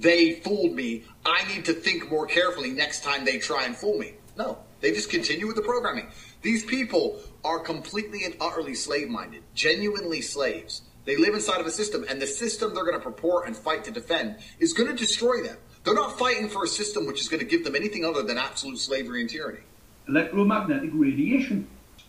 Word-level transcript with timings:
they 0.00 0.32
fooled 0.32 0.74
me. 0.74 1.04
I 1.26 1.46
need 1.52 1.64
to 1.66 1.74
think 1.74 2.10
more 2.10 2.26
carefully 2.26 2.70
next 2.70 3.04
time 3.04 3.24
they 3.24 3.38
try 3.38 3.64
and 3.64 3.76
fool 3.76 3.98
me. 3.98 4.14
No, 4.36 4.58
they 4.80 4.92
just 4.92 5.10
continue 5.10 5.46
with 5.46 5.56
the 5.56 5.62
programming. 5.62 6.08
These 6.42 6.64
people 6.64 7.20
are 7.44 7.58
completely 7.58 8.24
and 8.24 8.34
utterly 8.40 8.74
slave 8.74 9.10
minded, 9.10 9.42
genuinely 9.54 10.22
slaves. 10.22 10.82
They 11.04 11.16
live 11.16 11.34
inside 11.34 11.60
of 11.60 11.66
a 11.66 11.70
system, 11.70 12.04
and 12.08 12.20
the 12.20 12.26
system 12.26 12.74
they're 12.74 12.84
going 12.84 12.98
to 12.98 13.04
purport 13.04 13.46
and 13.46 13.56
fight 13.56 13.84
to 13.84 13.90
defend 13.90 14.36
is 14.58 14.72
going 14.72 14.88
to 14.88 14.96
destroy 14.96 15.42
them. 15.42 15.56
They're 15.84 15.94
not 15.94 16.18
fighting 16.18 16.48
for 16.48 16.64
a 16.64 16.68
system 16.68 17.06
which 17.06 17.20
is 17.20 17.28
going 17.28 17.40
to 17.40 17.46
give 17.46 17.64
them 17.64 17.74
anything 17.74 18.04
other 18.04 18.22
than 18.22 18.38
absolute 18.38 18.78
slavery 18.78 19.20
and 19.20 19.28
tyranny. 19.28 19.60
Electromagnetic 20.08 20.90
radiation. 20.94 21.68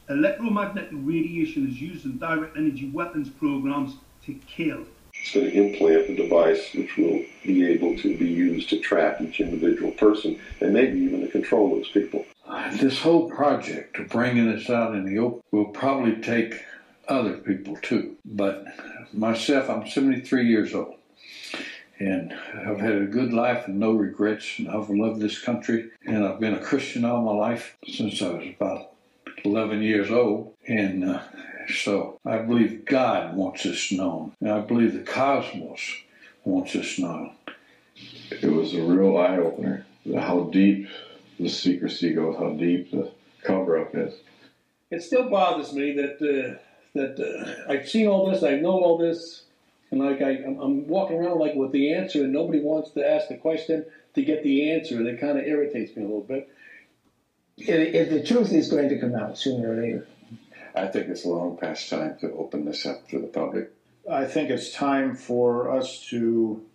Electromagnetic 0.09 0.91
radiation 0.93 1.69
is 1.69 1.81
used 1.81 2.05
in 2.05 2.17
direct 2.17 2.57
energy 2.57 2.89
weapons 2.89 3.29
programs 3.29 3.95
to 4.25 4.33
kill. 4.45 4.85
It's 5.21 5.33
going 5.33 5.51
to 5.51 5.53
implant 5.53 6.09
a 6.09 6.15
device 6.15 6.73
which 6.73 6.97
will 6.97 7.23
be 7.43 7.65
able 7.67 7.97
to 7.97 8.17
be 8.17 8.27
used 8.27 8.70
to 8.70 8.79
track 8.79 9.21
each 9.21 9.39
individual 9.39 9.91
person 9.91 10.39
and 10.59 10.73
maybe 10.73 10.99
even 10.99 11.21
to 11.21 11.27
control 11.27 11.75
those 11.75 11.89
people. 11.89 12.25
This 12.73 12.99
whole 12.99 13.30
project 13.30 13.97
of 13.99 14.09
bringing 14.09 14.52
this 14.52 14.70
out 14.70 14.95
in 14.95 15.05
the 15.05 15.20
open 15.20 15.41
will 15.52 15.66
probably 15.66 16.16
take 16.21 16.63
other 17.07 17.38
people 17.38 17.77
too. 17.77 18.17
But 18.25 18.66
myself, 19.13 19.70
I'm 19.70 19.88
73 19.88 20.47
years 20.47 20.73
old. 20.73 20.95
And 21.99 22.33
I've 22.55 22.80
had 22.80 22.95
a 22.95 23.05
good 23.05 23.31
life 23.31 23.67
and 23.67 23.80
no 23.80 23.91
regrets. 23.91 24.58
And 24.58 24.69
I've 24.69 24.89
loved 24.89 25.19
this 25.19 25.39
country. 25.39 25.91
And 26.05 26.25
I've 26.25 26.39
been 26.39 26.55
a 26.55 26.59
Christian 26.59 27.05
all 27.05 27.22
my 27.22 27.33
life 27.33 27.77
since 27.88 28.22
I 28.22 28.30
was 28.30 28.47
about 28.55 28.94
11 29.45 29.81
years 29.81 30.09
old. 30.09 30.55
And 30.67 31.05
uh, 31.05 31.22
so 31.71 32.20
I 32.25 32.39
believe 32.39 32.85
God 32.85 33.35
wants 33.35 33.63
this 33.63 33.91
known. 33.91 34.34
And 34.41 34.52
I 34.52 34.59
believe 34.59 34.93
the 34.93 34.99
cosmos 34.99 35.81
wants 36.44 36.73
this 36.73 36.99
known. 36.99 37.34
It 38.31 38.52
was 38.52 38.73
a 38.73 38.81
real 38.81 39.17
eye 39.17 39.38
opener 39.38 39.85
how 40.16 40.49
deep 40.52 40.88
the 41.39 41.49
secrecy 41.49 42.14
goes, 42.14 42.36
how 42.38 42.52
deep 42.52 42.92
the 42.92 43.11
cover 43.44 43.80
up 43.80 43.95
is. 43.95 44.14
It 44.89 45.03
still 45.03 45.30
bothers 45.30 45.73
me 45.73 45.94
that 45.94 46.16
uh, 46.22 46.59
that 46.94 47.19
uh, 47.19 47.72
I've 47.72 47.88
seen 47.88 48.08
all 48.08 48.30
this, 48.30 48.44
I 48.44 48.55
know 48.55 48.72
all 48.72 48.97
this, 48.97 49.44
and 49.92 50.02
like 50.02 50.22
I, 50.22 50.31
I'm 50.31 50.88
walking 50.88 51.17
around 51.17 51.39
like 51.39 51.55
with 51.55 51.72
the 51.72 51.94
answer, 51.94 52.23
and 52.23 52.33
nobody 52.33 52.59
wants 52.59 52.92
to 52.92 53.08
ask 53.08 53.30
the 53.30 53.38
question 53.38 53.86
to 54.16 54.22
get 54.23 54.44
the 54.44 54.72
answer, 54.72 54.97
and 54.97 55.08
it 55.08 55.19
kind 55.19 55.38
of 55.38 55.45
irritates 55.45 55.95
me 55.95 56.03
a 56.03 56.08
little 56.08 56.22
bit. 56.22 56.49
If, 57.58 57.95
if 57.95 58.09
the 58.09 58.23
truth 58.23 58.52
is 58.52 58.69
going 58.69 58.89
to 58.89 58.99
come 58.99 59.16
out 59.16 59.38
sooner 59.38 59.72
or 59.72 59.81
later. 59.81 60.08
I 60.75 60.88
think 60.88 61.09
it's 61.09 61.25
long 61.25 61.58
past 61.58 61.89
time 61.89 62.17
to 62.22 62.31
open 62.33 62.66
this 62.66 62.86
up 62.86 63.08
to 63.09 63.19
the 63.19 63.27
public. 63.27 63.72
I 64.09 64.25
think 64.25 64.50
it's 64.50 64.72
time 64.72 65.16
for 65.16 65.72
us 65.72 66.05
to 66.09 66.66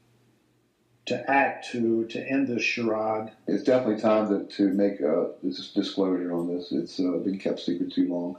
to 1.07 1.31
act 1.31 1.71
to 1.71 2.05
to 2.07 2.21
end 2.29 2.49
this 2.49 2.63
charade. 2.63 3.31
It's 3.47 3.65
definitely 3.65 4.01
time 4.01 4.29
to, 4.29 4.57
to 4.57 4.69
make 4.69 5.01
a 5.01 5.31
this 5.43 5.73
disclosure 5.73 6.33
on 6.33 6.49
this. 6.49 6.73
It's 6.73 7.01
uh, 7.01 7.19
been 7.25 7.39
kept 7.39 7.61
secret 7.61 7.93
too 7.93 8.09
long. 8.09 8.37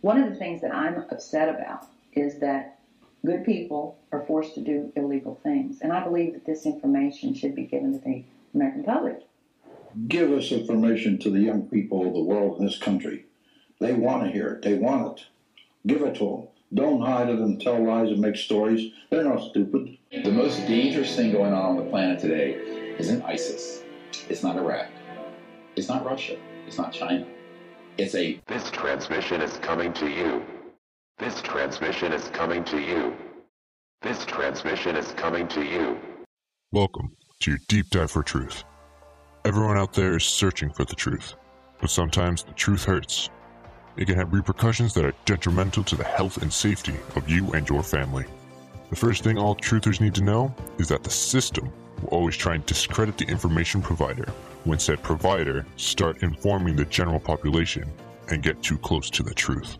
One 0.00 0.22
of 0.22 0.30
the 0.30 0.36
things 0.36 0.60
that 0.60 0.74
I'm 0.74 1.04
upset 1.10 1.48
about 1.48 1.86
is 2.12 2.38
that 2.40 2.78
good 3.24 3.44
people 3.44 3.98
are 4.12 4.24
forced 4.26 4.54
to 4.54 4.60
do 4.60 4.92
illegal 4.96 5.40
things, 5.42 5.80
and 5.80 5.92
I 5.92 6.04
believe 6.04 6.34
that 6.34 6.46
this 6.46 6.66
information 6.66 7.34
should 7.34 7.54
be 7.54 7.64
given 7.64 7.92
to 7.92 7.98
the 8.04 8.24
American 8.54 8.84
public. 8.84 9.22
Give 10.08 10.32
us 10.32 10.50
information 10.52 11.18
to 11.20 11.30
the 11.30 11.40
young 11.40 11.62
people 11.68 12.06
of 12.06 12.14
the 12.14 12.22
world 12.22 12.58
in 12.58 12.66
this 12.66 12.78
country. 12.78 13.26
They 13.80 13.92
want 13.92 14.24
to 14.24 14.30
hear 14.30 14.48
it. 14.54 14.62
They 14.62 14.74
want 14.74 15.18
it. 15.18 15.26
Give 15.86 16.02
it 16.02 16.14
to 16.16 16.24
them. 16.24 16.48
Don't 16.72 17.02
hide 17.02 17.28
it 17.28 17.38
and 17.38 17.60
tell 17.60 17.84
lies 17.84 18.10
and 18.10 18.20
make 18.20 18.36
stories. 18.36 18.92
They're 19.10 19.24
not 19.24 19.50
stupid. 19.50 19.96
The 20.10 20.32
most 20.32 20.66
dangerous 20.66 21.14
thing 21.14 21.32
going 21.32 21.52
on 21.52 21.76
on 21.76 21.76
the 21.76 21.90
planet 21.90 22.18
today 22.18 22.54
isn't 22.98 23.22
ISIS. 23.22 23.82
It's 24.28 24.42
not 24.42 24.56
Iraq. 24.56 24.88
It's 25.76 25.88
not 25.88 26.04
Russia. 26.04 26.36
It's 26.66 26.78
not 26.78 26.92
China. 26.92 27.26
It's 27.98 28.14
a. 28.14 28.40
This 28.46 28.70
transmission 28.70 29.40
is 29.40 29.58
coming 29.58 29.92
to 29.94 30.08
you. 30.08 30.42
This 31.18 31.40
transmission 31.42 32.12
is 32.12 32.28
coming 32.30 32.64
to 32.64 32.80
you. 32.80 33.14
This 34.02 34.24
transmission 34.24 34.96
is 34.96 35.12
coming 35.12 35.46
to 35.48 35.62
you. 35.62 35.98
Welcome 36.72 37.16
to 37.40 37.52
your 37.52 37.60
deep 37.68 37.88
dive 37.90 38.10
for 38.10 38.22
truth. 38.22 38.64
Everyone 39.44 39.76
out 39.76 39.92
there 39.92 40.16
is 40.16 40.24
searching 40.24 40.72
for 40.72 40.84
the 40.84 40.96
truth, 40.96 41.34
but 41.80 41.90
sometimes 41.90 42.42
the 42.42 42.52
truth 42.52 42.84
hurts. 42.84 43.30
It 43.96 44.06
can 44.06 44.16
have 44.16 44.32
repercussions 44.32 44.92
that 44.94 45.04
are 45.04 45.14
detrimental 45.24 45.84
to 45.84 45.96
the 45.96 46.04
health 46.04 46.42
and 46.42 46.52
safety 46.52 46.94
of 47.14 47.28
you 47.28 47.52
and 47.52 47.68
your 47.68 47.82
family. 47.82 48.24
The 48.90 48.96
first 48.96 49.22
thing 49.22 49.38
all 49.38 49.54
truthers 49.54 50.00
need 50.00 50.14
to 50.16 50.24
know 50.24 50.54
is 50.78 50.88
that 50.88 51.04
the 51.04 51.10
system 51.10 51.72
will 52.00 52.08
always 52.08 52.36
try 52.36 52.54
and 52.54 52.66
discredit 52.66 53.16
the 53.18 53.26
information 53.26 53.80
provider 53.80 54.28
when 54.64 54.78
said 54.78 55.02
provider 55.02 55.64
start 55.76 56.22
informing 56.22 56.74
the 56.74 56.84
general 56.86 57.20
population 57.20 57.90
and 58.30 58.42
get 58.42 58.62
too 58.62 58.78
close 58.78 59.10
to 59.10 59.22
the 59.22 59.34
truth. 59.34 59.78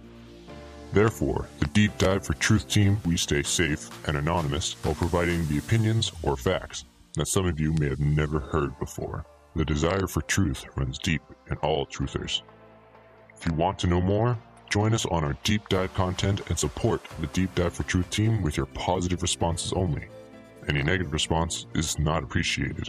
Therefore, 0.92 1.48
the 1.58 1.66
Deep 1.68 1.96
Dive 1.98 2.24
for 2.24 2.34
Truth 2.34 2.68
team, 2.68 2.98
we 3.04 3.16
stay 3.16 3.42
safe 3.42 3.90
and 4.06 4.16
anonymous 4.16 4.74
while 4.84 4.94
providing 4.94 5.44
the 5.48 5.58
opinions 5.58 6.12
or 6.22 6.36
facts 6.36 6.84
that 7.14 7.26
some 7.26 7.46
of 7.46 7.58
you 7.58 7.72
may 7.74 7.88
have 7.88 8.00
never 8.00 8.38
heard 8.38 8.78
before. 8.78 9.24
The 9.56 9.64
desire 9.64 10.06
for 10.06 10.22
truth 10.22 10.64
runs 10.76 10.98
deep 10.98 11.22
in 11.50 11.56
all 11.58 11.86
truthers. 11.86 12.42
If 13.44 13.50
you 13.50 13.56
want 13.58 13.78
to 13.80 13.86
know 13.86 14.00
more, 14.00 14.38
join 14.70 14.94
us 14.94 15.04
on 15.04 15.22
our 15.22 15.36
deep 15.44 15.68
dive 15.68 15.92
content 15.92 16.40
and 16.48 16.58
support 16.58 17.02
the 17.20 17.26
Deep 17.26 17.54
Dive 17.54 17.74
for 17.74 17.82
Truth 17.82 18.08
team 18.08 18.40
with 18.40 18.56
your 18.56 18.64
positive 18.64 19.20
responses 19.20 19.70
only. 19.74 20.06
Any 20.66 20.82
negative 20.82 21.12
response 21.12 21.66
is 21.74 21.98
not 21.98 22.22
appreciated. 22.22 22.88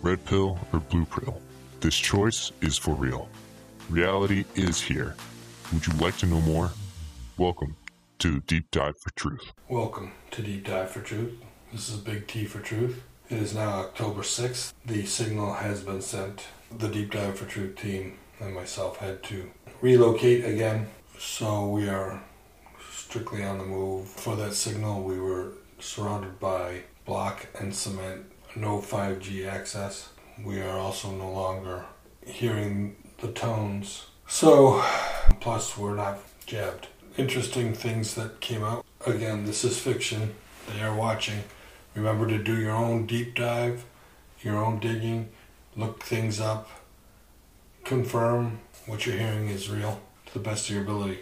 Red 0.00 0.24
pill 0.24 0.58
or 0.72 0.80
blue 0.80 1.04
pill? 1.04 1.42
This 1.80 1.94
choice 1.94 2.50
is 2.62 2.78
for 2.78 2.94
real. 2.94 3.28
Reality 3.90 4.46
is 4.54 4.80
here. 4.80 5.16
Would 5.74 5.86
you 5.86 5.92
like 5.98 6.16
to 6.18 6.26
know 6.26 6.40
more? 6.40 6.70
Welcome 7.36 7.76
to 8.20 8.40
Deep 8.40 8.70
Dive 8.70 8.96
for 8.96 9.10
Truth. 9.10 9.52
Welcome 9.68 10.12
to 10.30 10.40
Deep 10.40 10.66
Dive 10.66 10.90
for 10.90 11.02
Truth. 11.02 11.34
This 11.70 11.90
is 11.90 11.96
Big 11.96 12.26
T 12.26 12.46
for 12.46 12.60
Truth. 12.60 13.02
It 13.28 13.36
is 13.36 13.54
now 13.54 13.80
October 13.80 14.22
6th. 14.22 14.72
The 14.86 15.04
signal 15.04 15.52
has 15.52 15.82
been 15.82 16.00
sent. 16.00 16.46
The 16.70 16.88
Deep 16.88 17.10
Dive 17.10 17.38
for 17.38 17.44
Truth 17.44 17.76
team 17.76 18.16
and 18.42 18.54
myself 18.54 18.98
had 18.98 19.22
to 19.24 19.50
relocate 19.80 20.44
again. 20.44 20.88
So 21.18 21.68
we 21.68 21.88
are 21.88 22.22
strictly 22.90 23.42
on 23.44 23.58
the 23.58 23.64
move. 23.64 24.08
For 24.08 24.36
that 24.36 24.54
signal, 24.54 25.02
we 25.02 25.18
were 25.18 25.52
surrounded 25.78 26.40
by 26.40 26.82
block 27.04 27.46
and 27.58 27.74
cement, 27.74 28.24
no 28.56 28.78
5G 28.78 29.46
access. 29.46 30.08
We 30.44 30.60
are 30.60 30.78
also 30.78 31.10
no 31.10 31.30
longer 31.30 31.84
hearing 32.24 32.96
the 33.20 33.28
tones. 33.28 34.06
So, 34.26 34.82
plus, 35.40 35.76
we're 35.76 35.94
not 35.94 36.18
jabbed. 36.46 36.88
Interesting 37.16 37.74
things 37.74 38.14
that 38.14 38.40
came 38.40 38.64
out. 38.64 38.84
Again, 39.06 39.44
this 39.44 39.64
is 39.64 39.78
fiction. 39.78 40.34
They 40.72 40.80
are 40.80 40.94
watching. 40.94 41.44
Remember 41.94 42.26
to 42.26 42.42
do 42.42 42.56
your 42.58 42.72
own 42.72 43.06
deep 43.06 43.34
dive, 43.34 43.84
your 44.40 44.56
own 44.56 44.78
digging, 44.78 45.28
look 45.76 46.02
things 46.02 46.40
up, 46.40 46.68
confirm 47.84 48.60
what 48.86 49.06
you're 49.06 49.16
hearing 49.16 49.48
is 49.48 49.70
real 49.70 50.00
to 50.26 50.34
the 50.34 50.40
best 50.40 50.68
of 50.68 50.74
your 50.74 50.84
ability. 50.84 51.20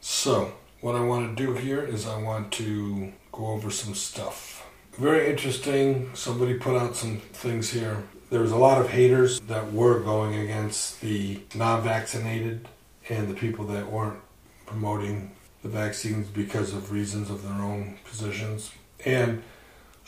So, 0.00 0.54
what 0.80 0.96
I 0.96 1.00
want 1.00 1.36
to 1.36 1.46
do 1.46 1.54
here 1.54 1.82
is 1.82 2.06
I 2.06 2.20
want 2.20 2.52
to 2.52 3.12
go 3.32 3.48
over 3.48 3.70
some 3.70 3.94
stuff. 3.94 4.66
Very 4.98 5.30
interesting. 5.30 6.10
Somebody 6.14 6.54
put 6.54 6.76
out 6.76 6.96
some 6.96 7.18
things 7.18 7.70
here. 7.70 8.02
There 8.30 8.40
was 8.40 8.52
a 8.52 8.56
lot 8.56 8.80
of 8.80 8.90
haters 8.90 9.40
that 9.40 9.72
were 9.72 10.00
going 10.00 10.34
against 10.34 11.00
the 11.00 11.40
non 11.54 11.82
vaccinated 11.82 12.68
and 13.08 13.28
the 13.28 13.34
people 13.34 13.64
that 13.66 13.90
weren't 13.90 14.20
promoting 14.66 15.32
the 15.62 15.68
vaccines 15.68 16.28
because 16.28 16.72
of 16.72 16.92
reasons 16.92 17.28
of 17.30 17.42
their 17.42 17.60
own 17.60 17.98
positions. 18.04 18.72
And 19.04 19.42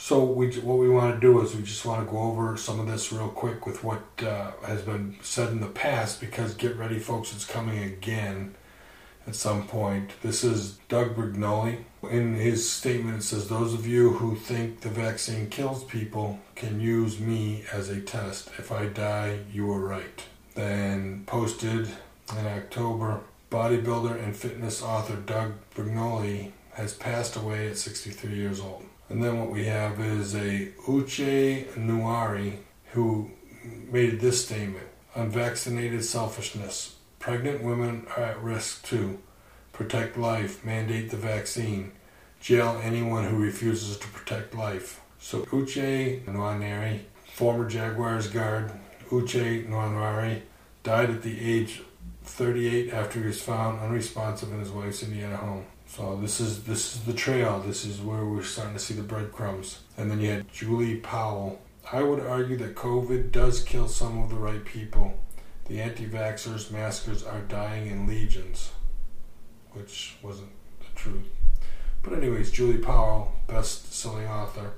so 0.03 0.25
we, 0.25 0.51
what 0.57 0.79
we 0.79 0.89
want 0.89 1.15
to 1.15 1.21
do 1.21 1.41
is 1.43 1.55
we 1.55 1.63
just 1.63 1.87
want 1.87 2.05
to 2.05 2.11
go 2.11 2.19
over 2.23 2.57
some 2.57 2.81
of 2.81 2.89
this 2.89 3.13
real 3.13 3.29
quick 3.29 3.67
with 3.67 3.85
what 3.85 4.03
uh, 4.21 4.51
has 4.67 4.83
been 4.83 5.15
said 5.23 5.51
in 5.51 5.61
the 5.61 5.69
past 5.69 6.21
because 6.21 6.55
get 6.55 6.77
ready 6.77 6.99
folks 6.99 7.33
it's 7.33 7.45
coming 7.45 7.85
again 7.85 8.53
at 9.29 9.37
some 9.37 9.65
point. 9.69 10.11
This 10.21 10.43
is 10.43 10.79
doug 10.89 11.15
Brignole. 11.15 11.85
In 12.11 12.35
his 12.35 12.69
statement 12.69 13.19
it 13.19 13.23
says 13.23 13.49
those 13.49 13.75
of 13.75 13.87
you 13.87 14.15
who 14.15 14.35
think 14.35 14.81
the 14.81 14.89
vaccine 14.89 15.49
kills 15.49 15.85
people 15.85 16.41
can 16.57 16.81
use 16.81 17.21
me 17.21 17.63
as 17.73 17.89
a 17.89 18.01
test. 18.01 18.51
If 18.59 18.73
i 18.73 18.87
die 18.87 19.39
you 19.53 19.71
are 19.71 19.79
right. 19.79 20.25
Then 20.57 21.23
posted 21.27 21.89
in 22.37 22.47
october 22.49 23.21
bodybuilder 23.53 24.21
and 24.21 24.35
fitness 24.35 24.83
author 24.83 25.15
doug 25.15 25.53
Brignole 25.77 26.51
has 26.73 26.93
passed 26.93 27.37
away 27.37 27.69
at 27.69 27.79
63 27.79 28.35
years 28.35 28.59
old 28.59 28.87
and 29.13 29.23
then 29.23 29.39
what 29.39 29.51
we 29.51 29.67
have 29.67 30.01
is 30.01 30.35
a 30.35 30.69
Uche 30.87 31.67
Nwaneri 31.75 32.57
who 32.93 33.31
made 33.91 34.21
this 34.21 34.45
statement 34.47 34.89
Unvaccinated 35.15 36.03
selfishness. 36.03 36.97
Pregnant 37.19 37.63
women 37.63 38.07
are 38.17 38.23
at 38.23 38.43
risk 38.43 38.87
too. 38.87 39.19
Protect 39.75 40.17
life. 40.17 40.65
Mandate 40.65 41.11
the 41.11 41.19
vaccine. 41.19 41.93
Jail 42.41 42.81
anyone 42.83 43.25
who 43.25 43.37
refuses 43.37 43.99
to 43.99 44.09
protect 44.09 44.55
life. 44.55 45.03
So 45.19 45.43
Uche 45.47 46.25
Nwaneri, 46.25 47.01
former 47.35 47.69
Jaguars 47.69 48.29
guard, 48.29 48.73
Uche 49.11 49.69
Nwaneri, 49.69 50.41
died 50.83 51.11
at 51.11 51.23
the 51.23 51.39
age 51.39 51.83
38 52.25 52.91
after 52.93 53.21
he 53.21 53.27
was 53.27 53.43
found 53.43 53.81
unresponsive 53.81 54.51
in 54.51 54.61
his 54.61 54.71
wife's 54.71 55.03
Indiana 55.03 55.37
home. 55.37 55.67
So 55.95 56.17
this 56.17 56.41
is 56.41 56.65
this 56.65 56.95
is 56.95 57.03
the 57.03 57.13
trail. 57.13 57.63
This 57.67 57.85
is 57.85 58.01
where 58.01 58.25
we're 58.25 58.43
starting 58.43 58.73
to 58.73 58.81
see 58.81 58.95
the 58.95 59.03
breadcrumbs. 59.03 59.81
And 59.99 60.11
then 60.11 60.23
you 60.23 60.31
had 60.31 60.51
Julie 60.51 60.97
Powell. 60.97 61.61
I 61.93 62.03
would 62.03 62.21
argue 62.21 62.57
that 62.57 62.75
COVID 62.75 63.31
does 63.31 63.63
kill 63.63 63.89
some 63.89 64.23
of 64.23 64.31
the 64.31 64.37
right 64.37 64.65
people. 64.65 65.21
The 65.67 65.83
anti-vaxxers, 65.83 66.71
maskers 66.71 67.23
are 67.23 67.43
dying 67.43 67.89
in 67.89 68.07
legions, 68.07 68.73
which 69.73 70.17
wasn't 70.23 70.53
the 70.81 70.99
truth. 70.99 71.27
But 72.03 72.15
anyways, 72.15 72.51
Julie 72.51 72.79
Powell, 72.79 73.33
best-selling 73.47 74.27
author, 74.27 74.73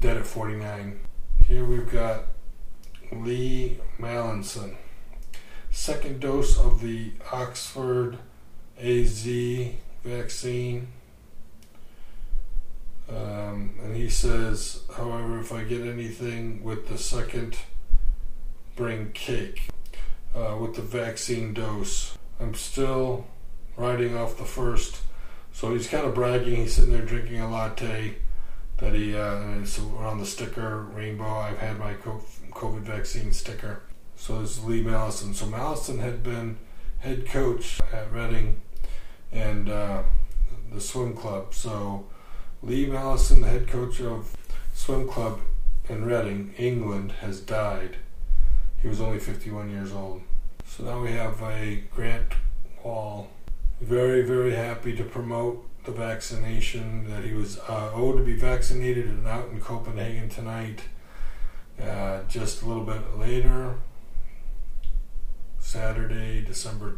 dead 0.00 0.16
at 0.16 0.26
49. 0.26 0.98
Here 1.46 1.64
we've 1.64 1.88
got 1.88 2.24
Lee 3.12 3.78
Mallinson. 4.00 4.74
Second 5.70 6.18
dose 6.18 6.58
of 6.58 6.80
the 6.80 7.12
Oxford 7.30 8.18
AZ 8.80 9.28
vaccine. 10.04 10.88
Um, 13.08 13.74
and 13.82 13.96
he 13.96 14.08
says, 14.08 14.82
however, 14.96 15.40
if 15.40 15.52
I 15.52 15.64
get 15.64 15.82
anything 15.82 16.62
with 16.62 16.88
the 16.88 16.98
second, 16.98 17.56
bring 18.76 19.12
cake. 19.12 19.68
Uh, 20.34 20.56
with 20.60 20.76
the 20.76 20.82
vaccine 20.82 21.52
dose, 21.52 22.16
I'm 22.38 22.54
still 22.54 23.26
riding 23.76 24.16
off 24.16 24.38
the 24.38 24.44
first. 24.44 25.00
So 25.52 25.72
he's 25.72 25.88
kind 25.88 26.06
of 26.06 26.14
bragging. 26.14 26.56
He's 26.56 26.74
sitting 26.74 26.92
there 26.92 27.02
drinking 27.02 27.40
a 27.40 27.50
latte 27.50 28.14
that 28.76 28.94
he, 28.94 29.16
uh, 29.16 29.36
on 29.98 30.18
the 30.18 30.26
sticker, 30.26 30.82
rainbow, 30.82 31.28
I've 31.28 31.58
had 31.58 31.78
my 31.78 31.94
COVID 31.94 32.80
vaccine 32.80 33.32
sticker. 33.32 33.82
So 34.16 34.40
this 34.40 34.58
is 34.58 34.64
Lee 34.64 34.84
Mallison. 34.84 35.34
So 35.34 35.46
Mallison 35.46 35.98
had 35.98 36.22
been 36.22 36.58
head 37.00 37.26
coach 37.26 37.80
at 37.92 38.12
Reading 38.12 38.60
and 39.32 39.68
uh, 39.68 40.02
the 40.72 40.80
swim 40.80 41.14
club. 41.14 41.54
So 41.54 42.06
Lee 42.62 42.86
Mallison, 42.86 43.42
the 43.42 43.48
head 43.48 43.68
coach 43.68 44.00
of 44.00 44.36
swim 44.74 45.08
club 45.08 45.40
in 45.88 46.04
Reading, 46.04 46.54
England, 46.58 47.12
has 47.20 47.40
died. 47.40 47.96
He 48.82 48.88
was 48.88 49.00
only 49.00 49.18
51 49.18 49.70
years 49.70 49.92
old. 49.92 50.22
So 50.66 50.84
now 50.84 51.00
we 51.00 51.12
have 51.12 51.42
a 51.42 51.82
Grant 51.94 52.32
Wahl, 52.82 53.28
very, 53.80 54.22
very 54.22 54.54
happy 54.54 54.96
to 54.96 55.04
promote 55.04 55.66
the 55.84 55.92
vaccination 55.92 57.08
that 57.10 57.24
he 57.24 57.32
was 57.32 57.58
uh, 57.60 57.90
owed 57.94 58.18
to 58.18 58.22
be 58.22 58.34
vaccinated 58.34 59.06
and 59.06 59.26
out 59.26 59.48
in 59.50 59.60
Copenhagen 59.60 60.28
tonight. 60.28 60.82
Uh, 61.80 62.20
just 62.28 62.62
a 62.62 62.66
little 62.66 62.84
bit 62.84 63.18
later, 63.18 63.76
Saturday, 65.58 66.42
December 66.42 66.96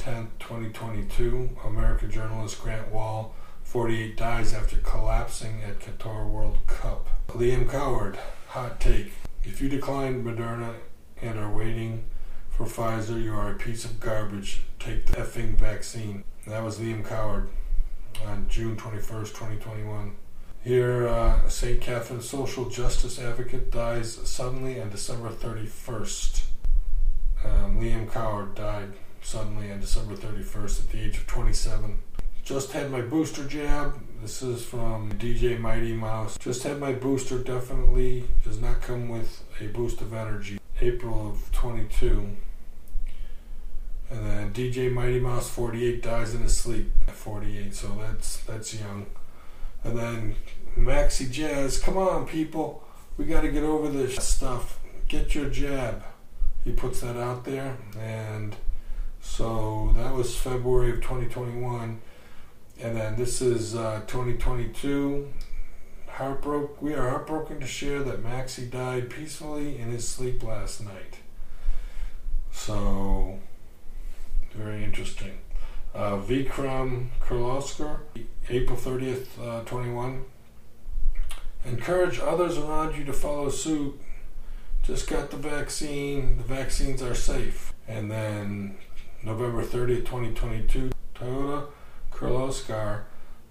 10th, 0.00 0.28
2022, 0.38 1.58
American 1.66 2.10
journalist 2.10 2.62
Grant 2.62 2.90
Wahl, 2.90 3.34
48, 3.64 4.16
dies 4.16 4.54
after 4.54 4.78
collapsing 4.78 5.62
at 5.62 5.78
Qatar 5.78 6.26
World 6.26 6.56
Cup. 6.66 7.06
Liam 7.28 7.70
Coward, 7.70 8.18
hot 8.48 8.80
take. 8.80 9.12
If 9.44 9.60
you 9.60 9.68
decline 9.68 10.24
Moderna 10.24 10.76
and 11.20 11.38
are 11.38 11.54
waiting 11.54 12.04
for 12.48 12.64
Pfizer, 12.64 13.22
you 13.22 13.34
are 13.34 13.50
a 13.50 13.58
piece 13.58 13.84
of 13.84 14.00
garbage. 14.00 14.62
Take 14.78 15.04
the 15.04 15.18
effing 15.18 15.56
vaccine. 15.56 16.24
That 16.46 16.64
was 16.64 16.78
Liam 16.78 17.06
Coward 17.06 17.50
on 18.24 18.48
June 18.48 18.78
21st, 18.78 19.34
2021. 19.34 20.16
Here, 20.64 21.06
uh, 21.08 21.46
St. 21.50 21.78
Catherine 21.78 22.22
social 22.22 22.70
justice 22.70 23.18
advocate 23.18 23.70
dies 23.70 24.14
suddenly 24.24 24.80
on 24.80 24.88
December 24.88 25.28
31st. 25.28 26.44
Um, 27.44 27.78
Liam 27.82 28.10
Coward 28.10 28.54
died 28.54 28.94
suddenly 29.22 29.70
on 29.70 29.80
December 29.80 30.14
31st 30.14 30.80
at 30.80 30.90
the 30.90 31.00
age 31.00 31.16
of 31.18 31.26
27. 31.26 31.98
Just 32.44 32.72
had 32.72 32.90
my 32.90 33.00
booster 33.00 33.44
jab. 33.44 34.00
This 34.20 34.42
is 34.42 34.64
from 34.64 35.12
DJ 35.12 35.58
Mighty 35.58 35.92
Mouse. 35.92 36.38
Just 36.38 36.62
had 36.62 36.78
my 36.78 36.92
booster. 36.92 37.38
Definitely 37.38 38.24
does 38.44 38.60
not 38.60 38.80
come 38.80 39.08
with 39.08 39.42
a 39.60 39.66
boost 39.66 40.00
of 40.00 40.12
energy. 40.12 40.58
April 40.80 41.30
of 41.30 41.52
22. 41.52 42.36
And 44.10 44.26
then 44.26 44.52
DJ 44.52 44.92
Mighty 44.92 45.20
Mouse 45.20 45.48
48 45.48 46.02
dies 46.02 46.34
in 46.34 46.42
his 46.42 46.56
sleep 46.56 46.90
at 47.06 47.14
48. 47.14 47.74
So 47.74 47.96
that's 48.00 48.38
that's 48.38 48.74
young. 48.74 49.06
And 49.84 49.96
then 49.96 50.34
Maxi 50.76 51.30
Jazz, 51.30 51.78
come 51.78 51.96
on 51.96 52.26
people, 52.26 52.84
we 53.16 53.24
got 53.24 53.42
to 53.42 53.50
get 53.50 53.62
over 53.62 53.88
this 53.88 54.16
stuff. 54.22 54.80
Get 55.08 55.34
your 55.34 55.48
jab 55.48 56.02
he 56.64 56.72
puts 56.72 57.00
that 57.00 57.16
out 57.16 57.44
there, 57.44 57.76
and 57.98 58.56
so 59.20 59.92
that 59.96 60.14
was 60.14 60.36
February 60.36 60.90
of 60.90 60.96
2021, 60.96 62.00
and 62.80 62.96
then 62.96 63.16
this 63.16 63.40
is 63.40 63.74
uh, 63.74 64.00
2022. 64.06 65.32
Heartbroken. 66.08 66.76
We 66.80 66.94
are 66.94 67.08
heartbroken 67.08 67.60
to 67.60 67.66
share 67.66 68.02
that 68.02 68.22
Maxi 68.22 68.70
died 68.70 69.08
peacefully 69.08 69.78
in 69.78 69.90
his 69.90 70.06
sleep 70.06 70.42
last 70.42 70.84
night. 70.84 71.18
So, 72.52 73.38
very 74.54 74.84
interesting. 74.84 75.38
Uh, 75.94 76.16
Vikram 76.18 77.08
Kirloskar, 77.20 78.00
April 78.48 78.76
30th, 78.76 79.26
uh, 79.42 79.64
21. 79.64 80.24
Encourage 81.64 82.18
others 82.18 82.58
around 82.58 82.96
you 82.96 83.04
to 83.04 83.12
follow 83.12 83.48
suit 83.48 84.00
just 84.82 85.08
got 85.08 85.30
the 85.30 85.36
vaccine. 85.36 86.36
The 86.38 86.42
vaccines 86.42 87.02
are 87.02 87.14
safe. 87.14 87.72
And 87.86 88.10
then 88.10 88.76
November 89.22 89.62
30th, 89.62 90.06
2022, 90.06 90.90
Toyota 91.14 91.66
Kirloskar, 92.10 93.02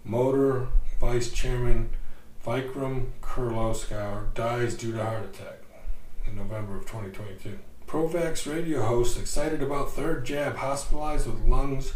Motor 0.03 0.67
Vice 0.99 1.31
Chairman 1.31 1.91
Vikram 2.43 3.11
Kirloskar 3.21 4.33
dies 4.33 4.75
due 4.75 4.93
to 4.93 5.03
heart 5.03 5.25
attack 5.25 5.59
in 6.25 6.35
November 6.35 6.75
of 6.75 6.83
2022. 6.87 7.59
Provax 7.85 8.51
radio 8.51 8.81
host 8.81 9.19
excited 9.19 9.61
about 9.61 9.91
third 9.91 10.25
jab 10.25 10.55
hospitalized 10.57 11.27
with 11.27 11.41
lungs 11.41 11.93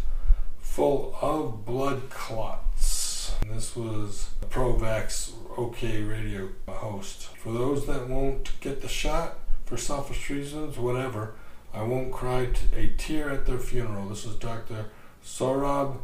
full 0.59 1.15
of 1.21 1.65
blood 1.65 2.09
clots. 2.09 3.33
And 3.41 3.51
this 3.51 3.75
was 3.75 4.29
Provax 4.49 5.33
OK 5.57 6.03
radio 6.03 6.49
host. 6.67 7.27
For 7.37 7.51
those 7.51 7.87
that 7.87 8.07
won't 8.07 8.51
get 8.61 8.81
the 8.81 8.87
shot 8.87 9.39
for 9.65 9.77
selfish 9.77 10.29
reasons, 10.29 10.77
whatever, 10.77 11.35
I 11.73 11.81
won't 11.81 12.11
cry 12.11 12.49
a 12.75 12.87
tear 12.97 13.29
at 13.29 13.45
their 13.45 13.57
funeral. 13.57 14.09
This 14.09 14.25
is 14.25 14.35
Dr. 14.35 14.85
Saurabh 15.25 15.97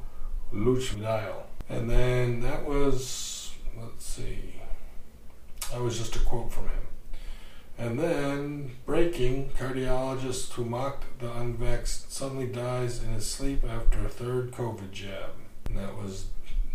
Luchdial. 0.53 1.43
And 1.69 1.89
then 1.89 2.41
that 2.41 2.65
was, 2.65 3.53
let's 3.79 4.03
see, 4.03 4.55
that 5.71 5.81
was 5.81 5.97
just 5.97 6.15
a 6.15 6.19
quote 6.19 6.51
from 6.51 6.63
him. 6.63 6.87
And 7.77 7.97
then, 7.97 8.71
breaking, 8.85 9.51
cardiologist 9.51 10.51
who 10.53 10.65
mocked 10.65 11.05
the 11.19 11.27
unvaxxed 11.27 12.11
suddenly 12.11 12.47
dies 12.47 13.01
in 13.01 13.13
his 13.13 13.29
sleep 13.29 13.63
after 13.63 14.05
a 14.05 14.09
third 14.09 14.51
COVID 14.51 14.91
jab. 14.91 15.29
And 15.67 15.77
that 15.77 15.95
was 15.95 16.25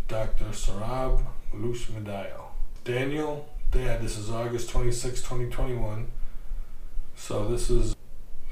Dr. 0.07 0.45
Sarab 0.45 1.23
Lushmedial. 1.53 2.45
Daniel 2.83 3.47
Dad, 3.71 4.01
this 4.01 4.17
is 4.17 4.31
August 4.31 4.69
26, 4.69 5.21
2021. 5.21 6.07
So 7.15 7.47
this 7.49 7.69
is, 7.69 7.95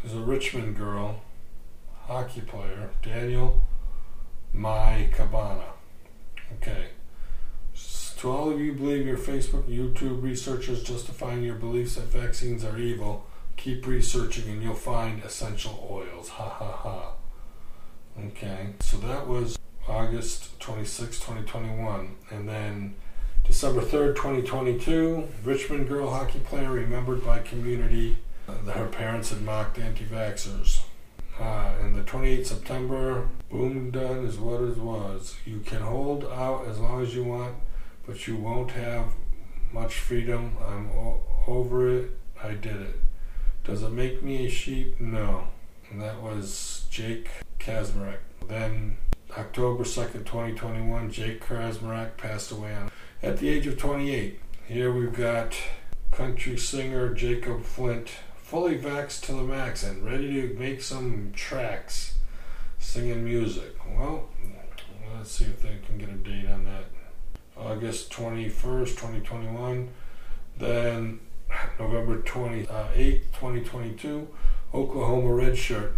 is 0.04 0.14
a 0.14 0.20
Richmond 0.20 0.78
girl, 0.78 1.22
hockey 2.08 2.42
player, 2.42 2.90
Daniel 3.02 3.64
My 4.52 5.08
Cabana. 5.14 5.66
Okay. 6.56 6.88
To 8.18 8.32
all 8.32 8.52
of 8.52 8.60
you 8.60 8.74
believe 8.74 9.06
your 9.06 9.18
Facebook 9.18 9.64
YouTube 9.64 10.22
researchers 10.22 10.84
justifying 10.84 11.44
your 11.44 11.56
beliefs 11.56 11.96
that 11.96 12.06
vaccines 12.06 12.64
are 12.64 12.78
evil, 12.78 13.26
keep 13.58 13.86
researching 13.88 14.50
and 14.50 14.62
you'll 14.62 14.76
find 14.76 15.24
essential 15.24 15.88
oils. 15.90 16.30
Ha 16.30 16.50
ha 16.50 16.72
ha. 16.72 17.14
Okay. 18.28 18.70
So 18.82 18.98
that 18.98 19.28
was 19.28 19.58
August 19.88 20.60
26, 20.60 21.20
2021. 21.20 22.16
And 22.30 22.48
then 22.48 22.96
December 23.46 23.82
3rd, 23.82 24.16
2022, 24.16 25.28
Richmond 25.44 25.88
girl 25.90 26.10
hockey 26.10 26.40
player 26.40 26.72
remembered 26.72 27.26
by 27.26 27.40
community 27.40 28.18
her 28.48 28.88
parents 28.88 29.30
had 29.30 29.42
mocked 29.42 29.78
anti 29.80 30.06
vaxxers. 30.06 30.82
Uh, 31.40 31.72
and 31.82 31.96
the 31.96 32.02
28th 32.02 32.46
September, 32.46 33.28
boom 33.50 33.90
done 33.90 34.24
is 34.26 34.38
what 34.38 34.62
it 34.62 34.78
was. 34.78 35.36
You 35.46 35.62
can 35.62 35.82
hold 35.82 36.26
out 36.26 36.68
as 36.68 36.78
long 36.80 37.02
as 37.02 37.16
you 37.16 37.24
want, 37.24 37.56
but 38.06 38.28
you 38.28 38.36
won't 38.36 38.72
have 38.72 39.08
much 39.72 39.96
freedom. 39.96 40.58
I'm 40.64 40.92
o- 40.92 41.24
over 41.48 41.90
it. 41.90 42.12
I 42.42 42.52
did 42.52 42.82
it. 42.82 43.00
Does 43.64 43.82
it 43.82 43.92
make 43.92 44.22
me 44.22 44.46
a 44.46 44.50
sheep? 44.50 45.00
No. 45.00 45.48
And 45.90 46.02
that 46.02 46.22
was 46.22 46.86
Jake 46.92 47.30
Kaczmarek. 47.60 48.18
Then 48.48 48.98
October 49.38 49.84
2nd, 49.84 50.26
2021, 50.26 51.12
Jake 51.12 51.44
Kaczmarek 51.44 52.18
passed 52.18 52.52
away 52.52 52.76
on 52.76 52.92
at 53.24 53.38
the 53.38 53.50
age 53.50 53.66
of 53.66 53.78
28. 53.78 54.40
Here 54.68 54.92
we've 54.92 55.14
got 55.14 55.56
country 56.12 56.58
singer 56.58 57.14
Jacob 57.14 57.64
Flint, 57.64 58.12
fully 58.54 58.78
vaxxed 58.78 59.22
to 59.22 59.32
the 59.32 59.42
max 59.42 59.82
and 59.82 60.06
ready 60.06 60.32
to 60.40 60.54
make 60.60 60.80
some 60.80 61.32
tracks, 61.36 62.14
singing 62.78 63.26
music. 63.26 63.76
Well, 63.98 64.30
let's 65.18 65.32
see 65.32 65.46
if 65.46 65.64
they 65.64 65.80
can 65.84 65.98
get 65.98 66.10
a 66.10 66.12
date 66.12 66.48
on 66.48 66.64
that. 66.66 66.84
August 67.58 68.12
21st, 68.12 68.90
2021. 68.90 69.90
Then 70.60 71.20
November 71.80 72.22
28th, 72.22 72.70
uh, 72.70 72.94
2022, 72.94 74.28
Oklahoma 74.72 75.34
Red 75.34 75.56
Dirt. 75.56 75.96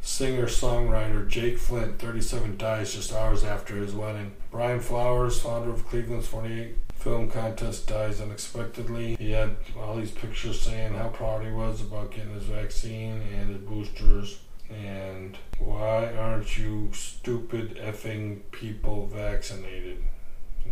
Singer 0.00 0.46
songwriter 0.46 1.26
Jake 1.26 1.58
Flint, 1.58 1.98
37, 1.98 2.56
dies 2.56 2.94
just 2.94 3.12
hours 3.12 3.42
after 3.42 3.74
his 3.74 3.96
wedding. 3.96 4.30
Brian 4.52 4.78
Flowers, 4.78 5.40
founder 5.40 5.70
of 5.70 5.84
Cleveland's 5.88 6.28
48 6.28 6.76
Film 6.96 7.30
Contest, 7.30 7.86
dies 7.86 8.20
unexpectedly. 8.20 9.14
He 9.16 9.30
had 9.30 9.56
all 9.78 9.96
these 9.96 10.10
pictures 10.10 10.60
saying 10.60 10.94
how 10.94 11.08
proud 11.08 11.44
he 11.44 11.52
was 11.52 11.80
about 11.80 12.10
getting 12.10 12.34
his 12.34 12.44
vaccine 12.44 13.22
and 13.34 13.50
his 13.50 13.58
boosters. 13.58 14.40
And 14.68 15.38
why 15.58 16.12
aren't 16.14 16.58
you 16.58 16.90
stupid 16.92 17.76
effing 17.76 18.40
people 18.50 19.06
vaccinated? 19.06 20.02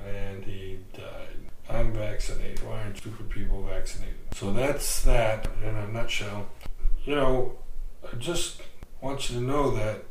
And 0.04 0.44
he 0.44 0.80
died. 0.92 1.44
I'm 1.70 1.92
vaccinated. 1.92 2.62
Why 2.66 2.82
aren't 2.82 2.98
stupid 2.98 3.30
people 3.30 3.62
vaccinated? 3.62 4.16
So 4.34 4.52
that's 4.52 5.02
that 5.02 5.48
in 5.62 5.76
a 5.76 5.86
nutshell. 5.88 6.48
You 7.04 7.14
know, 7.14 7.58
I 8.02 8.16
just 8.16 8.60
want 9.00 9.30
you 9.30 9.38
to 9.38 9.44
know 9.44 9.70
that 9.70 10.04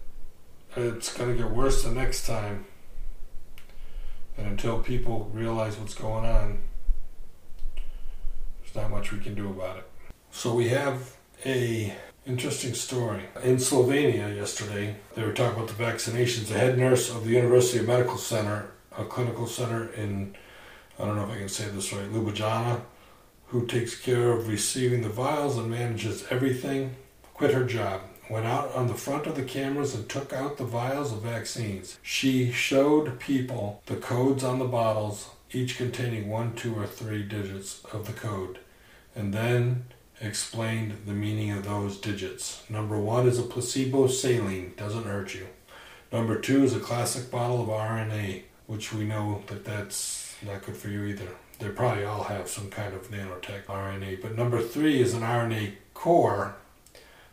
it's 0.76 1.16
going 1.16 1.36
to 1.36 1.44
get 1.44 1.52
worse 1.52 1.84
the 1.84 1.92
next 1.92 2.26
time. 2.26 2.66
And 4.38 4.48
until 4.48 4.80
people 4.80 5.30
realize 5.34 5.78
what's 5.78 5.94
going 5.94 6.26
on, 6.26 6.60
there's 8.62 8.76
not 8.76 8.90
much 8.90 9.12
we 9.12 9.20
can 9.20 9.36
do 9.36 9.50
about 9.50 9.78
it. 9.78 9.90
So 10.32 10.54
we 10.56 10.70
have 10.70 11.16
a 11.46 11.94
interesting 12.26 12.74
story. 12.74 13.24
In 13.44 13.58
Slovenia 13.58 14.36
yesterday, 14.36 14.96
they 15.16 15.24
were 15.24 15.34
talking 15.34 15.62
about 15.62 15.76
the 15.76 15.84
vaccinations. 15.84 16.48
The 16.48 16.58
head 16.58 16.78
nurse 16.78 17.10
of 17.10 17.26
the 17.26 17.32
University 17.32 17.86
Medical 17.86 18.18
Center, 18.18 18.72
a 18.98 19.06
clinical 19.06 19.46
center 19.46 19.92
in, 19.94 20.36
I 20.98 21.06
don't 21.06 21.16
know 21.16 21.26
if 21.26 21.32
I 21.32 21.38
can 21.38 21.50
say 21.50 21.68
this 21.70 21.94
right, 21.94 22.12
Ljubljana, 22.12 22.82
who 23.48 23.68
takes 23.68 24.00
care 24.00 24.32
of 24.32 24.48
receiving 24.48 25.02
the 25.02 25.10
vials 25.10 25.58
and 25.58 25.70
manages 25.70 26.26
everything, 26.32 26.96
quit 27.34 27.54
her 27.54 27.66
job 27.66 28.02
went 28.30 28.46
out 28.46 28.74
on 28.74 28.88
the 28.88 28.94
front 28.94 29.28
of 29.28 29.36
the 29.36 29.44
cameras 29.44 29.94
and 29.94 30.08
took 30.08 30.32
out 30.34 30.58
the 30.58 30.64
vials 30.64 31.12
of 31.12 31.22
vaccines. 31.22 31.98
She 32.02 32.52
showed 32.52 33.20
people 33.20 33.82
the 33.86 33.96
codes 33.96 34.44
on 34.44 34.60
the 34.60 34.66
bottles, 34.66 35.30
each 35.52 35.78
containing 35.78 36.30
one, 36.30 36.56
two, 36.56 36.76
or 36.76 36.88
three 36.88 37.24
digits 37.24 37.84
of 37.92 38.08
the 38.08 38.14
code, 38.14 38.60
and 39.16 39.34
then 39.34 39.86
explained 40.22 41.02
the 41.06 41.14
meaning 41.14 41.52
of 41.52 41.66
those 41.66 41.98
digits. 41.98 42.64
Number 42.70 42.98
one 42.98 43.28
is 43.28 43.40
a 43.40 43.44
placebo 43.44 44.08
saline, 44.08 44.74
doesn't 44.78 45.06
hurt 45.06 45.36
you. 45.36 45.48
Number 46.12 46.40
two 46.40 46.64
is 46.64 46.76
a 46.76 46.80
classic 46.80 47.30
bottle 47.30 47.62
of 47.62 47.70
RNA, 47.70 48.44
which 48.68 48.94
we 48.94 49.04
know 49.04 49.44
that 49.48 49.66
that's 49.66 50.36
not 50.46 50.64
good 50.64 50.78
for 50.78 50.90
you 50.90 51.06
either. 51.06 51.28
They 51.60 51.70
probably 51.70 52.06
all 52.06 52.24
have 52.24 52.50
some 52.50 52.70
kind 52.70 52.94
of 52.94 53.10
nanotech 53.10 53.66
RNA. 53.66 54.22
But 54.22 54.38
number 54.38 54.62
three 54.62 55.02
is 55.02 55.14
an 55.14 55.22
RNA 55.22 55.74
core 55.94 56.56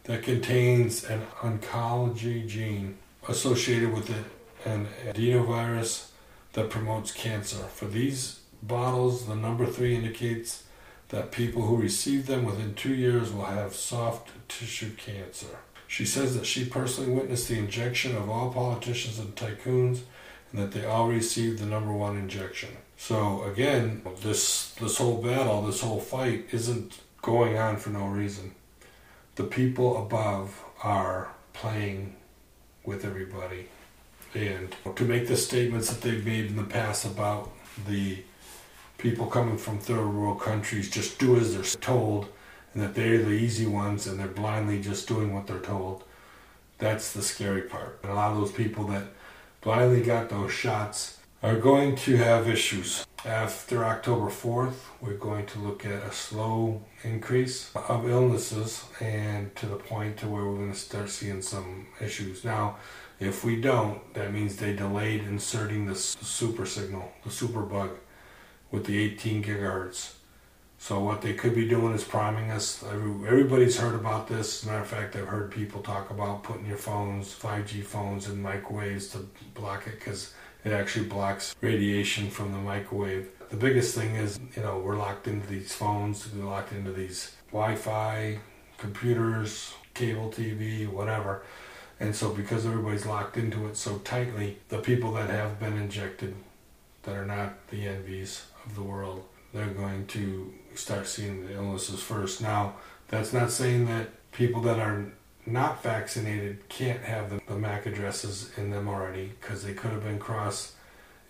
that 0.05 0.23
contains 0.23 1.05
an 1.05 1.23
oncology 1.41 2.47
gene 2.47 2.99
associated 3.29 3.93
with 3.93 4.11
it, 4.11 4.25
an 4.65 4.89
adenovirus 5.07 6.09
that 6.53 6.71
promotes 6.71 7.13
cancer. 7.13 7.57
For 7.57 7.87
these 7.87 8.41
bottles, 8.63 9.27
the 9.27 9.37
number 9.37 9.67
three 9.67 9.95
indicates 9.95 10.65
that 11.09 11.33
people 11.33 11.63
who 11.63 11.77
receive 11.77 12.27
them 12.27 12.45
within 12.45 12.75
two 12.75 12.95
years 12.95 13.33
will 13.33 13.45
have 13.45 13.75
soft 13.75 14.31
tissue 14.49 14.95
cancer. 14.95 15.59
She 15.87 16.05
says 16.05 16.37
that 16.37 16.47
she 16.47 16.65
personally 16.65 17.11
witnessed 17.11 17.49
the 17.49 17.59
injection 17.59 18.17
of 18.17 18.31
all 18.31 18.53
politicians 18.53 19.19
and 19.19 19.35
tycoons 19.35 20.01
and 20.53 20.63
that 20.63 20.73
they 20.73 20.85
all 20.85 21.09
received 21.09 21.59
the 21.59 21.67
number 21.67 21.93
one 21.93 22.17
injection. 22.17 22.71
So 22.97 23.43
again, 23.45 24.03
this 24.23 24.73
this 24.75 24.99
whole 24.99 25.21
battle, 25.23 25.63
this 25.63 25.81
whole 25.81 26.01
fight 26.01 26.47
isn't 26.53 27.01
going 27.23 27.59
on 27.59 27.77
for 27.77 27.91
no 27.91 28.07
reason 28.07 28.55
the 29.37 29.45
people 29.45 30.03
above 30.03 30.63
are 30.83 31.29
playing 31.53 32.15
with 32.85 33.05
everybody. 33.05 33.69
And 34.35 34.75
to 34.95 35.05
make 35.05 35.27
the 35.29 35.37
statements 35.37 35.91
that 35.91 36.03
they've 36.03 36.25
made 36.25 36.47
in 36.47 36.57
the 36.57 36.65
past 36.65 37.05
about 37.05 37.51
the 37.87 38.23
people 38.99 39.27
coming 39.27 39.57
from 39.57 39.79
third 39.79 40.09
world 40.09 40.41
countries 40.41 40.91
just 40.91 41.19
do 41.19 41.37
as 41.37 41.55
they're 41.55 41.81
told 41.81 42.29
and 42.75 42.83
that 42.83 42.95
they're 42.95 43.19
the 43.19 43.31
easy 43.31 43.67
ones 43.67 44.07
and 44.07 44.21
they're 44.21 44.29
blindly 44.29 44.81
just 44.81 45.09
doing 45.09 45.35
what 45.35 45.47
they're 45.47 45.59
told. 45.59 46.05
That's 46.79 47.13
the 47.13 47.23
scary 47.23 47.63
part. 47.63 47.99
And 48.03 48.13
a 48.13 48.15
lot 48.15 48.33
of 48.33 48.39
those 48.39 48.53
people 48.53 48.85
that 48.89 49.05
blindly 49.61 50.03
got 50.03 50.29
those 50.29 50.53
shots 50.53 51.19
are 51.43 51.57
going 51.57 51.97
to 51.97 52.17
have 52.19 52.47
issues. 52.47 53.07
After 53.25 53.85
October 53.85 54.27
4th, 54.27 54.75
we're 55.01 55.15
going 55.15 55.47
to 55.47 55.59
look 55.59 55.87
at 55.87 56.03
a 56.03 56.13
slow 56.13 56.83
increase 57.03 57.75
of 57.75 58.09
illnesses 58.09 58.85
and 59.01 59.55
to 59.57 59.67
the 59.67 59.77
point 59.77 60.19
to 60.19 60.29
where 60.29 60.45
we're 60.45 60.57
going 60.57 60.73
to 60.73 60.79
start 60.79 61.09
seeing 61.09 61.41
some 61.41 61.87
issues. 61.99 62.45
Now, 62.45 62.77
if 63.19 63.43
we 63.43 63.59
don't, 63.59 64.13
that 64.15 64.35
means 64.35 64.57
they 64.57 64.75
delayed 64.75 65.23
inserting 65.23 65.87
the 65.87 65.95
super 65.95 66.67
signal, 66.67 67.11
the 67.25 67.31
super 67.31 67.63
bug, 67.63 67.91
with 68.71 68.85
the 68.85 68.99
18 68.99 69.43
gigahertz. 69.43 70.15
So 70.79 71.01
what 71.01 71.21
they 71.23 71.35
could 71.35 71.55
be 71.55 71.69
doing 71.69 71.95
is 71.95 72.05
priming 72.05 72.51
us. 72.51 72.83
Everybody's 72.83 73.79
heard 73.79 73.95
about 73.95 74.29
this. 74.29 74.63
As 74.63 74.65
a 74.65 74.73
matter 74.73 74.83
of 74.83 74.89
fact, 74.89 75.17
I've 75.17 75.27
heard 75.27 75.51
people 75.51 75.83
talk 75.83 76.11
about 76.11 76.43
putting 76.43 76.67
your 76.67 76.79
phones, 76.79 77.35
5G 77.35 77.83
phones, 77.83 78.29
in 78.29 78.41
microwaves 78.41 79.09
to 79.09 79.27
block 79.55 79.87
it 79.87 79.99
because 79.99 80.33
it 80.65 80.73
actually 80.73 81.07
blocks 81.07 81.55
radiation 81.61 82.31
from 82.31 82.53
the 82.53 82.59
microwave. 82.59 83.29
The 83.51 83.57
biggest 83.57 83.95
thing 83.95 84.15
is, 84.15 84.39
you 84.57 84.63
know, 84.63 84.79
we're 84.79 84.97
locked 84.97 85.27
into 85.27 85.47
these 85.47 85.75
phones, 85.75 86.29
we're 86.33 86.45
locked 86.45 86.73
into 86.73 86.93
these 86.93 87.35
Wi 87.53 87.75
Fi, 87.75 88.39
computers, 88.79 89.75
cable 89.95 90.31
TV, 90.31 90.89
whatever. 90.89 91.43
And 91.99 92.15
so, 92.17 92.31
because 92.31 92.65
everybody's 92.65 93.07
locked 93.07 93.37
into 93.37 93.67
it 93.67 93.77
so 93.77 93.99
tightly, 93.99 94.59
the 94.69 94.79
people 94.79 95.13
that 95.15 95.29
have 95.29 95.61
been 95.61 95.77
injected, 95.77 96.35
that 97.03 97.17
are 97.17 97.27
not 97.27 97.69
the 97.69 97.87
envies 97.87 98.47
of 98.65 98.75
the 98.75 98.83
world, 98.83 99.25
they're 99.53 99.67
going 99.67 100.07
to 100.07 100.53
start 100.75 101.07
seeing 101.07 101.47
the 101.47 101.55
illnesses 101.55 102.01
first. 102.01 102.41
Now, 102.41 102.75
that's 103.09 103.33
not 103.33 103.51
saying 103.51 103.87
that 103.87 104.09
people 104.33 104.63
that 104.63 104.79
are 104.79 105.13
not 105.47 105.83
vaccinated 105.83 106.69
can't 106.69 107.03
have 107.03 107.31
the, 107.31 107.41
the 107.47 107.59
MAC 107.59 107.87
addresses 107.87 108.53
in 108.57 108.71
them 108.71 108.89
already 108.89 109.33
because 109.41 109.65
they 109.65 109.75
could 109.75 109.91
have 109.91 110.05
been 110.05 110.19
cross 110.19 110.75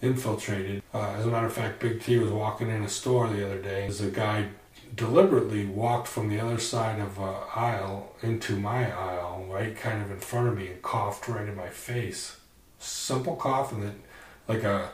infiltrated. 0.02 0.82
Uh, 0.94 1.10
as 1.10 1.26
a 1.26 1.28
matter 1.28 1.46
of 1.46 1.52
fact, 1.52 1.80
Big 1.80 2.02
T 2.02 2.18
was 2.18 2.30
walking 2.30 2.68
in 2.68 2.82
a 2.82 2.88
store 2.88 3.28
the 3.28 3.44
other 3.44 3.60
day. 3.60 3.86
As 3.86 4.00
a 4.00 4.10
guy 4.10 4.48
deliberately 4.94 5.66
walked 5.66 6.08
from 6.08 6.28
the 6.28 6.40
other 6.40 6.58
side 6.58 7.00
of 7.00 7.18
an 7.18 7.34
aisle 7.54 8.12
into 8.22 8.56
my 8.56 8.90
aisle, 8.90 9.46
right 9.48 9.76
kind 9.76 10.02
of 10.02 10.10
in 10.10 10.18
front 10.18 10.48
of 10.48 10.56
me, 10.56 10.68
and 10.68 10.82
coughed 10.82 11.28
right 11.28 11.48
in 11.48 11.54
my 11.54 11.68
face. 11.68 12.36
Simple 12.78 13.36
cough, 13.36 13.72
and 13.72 13.82
then 13.82 14.02
like 14.48 14.64
a 14.64 14.90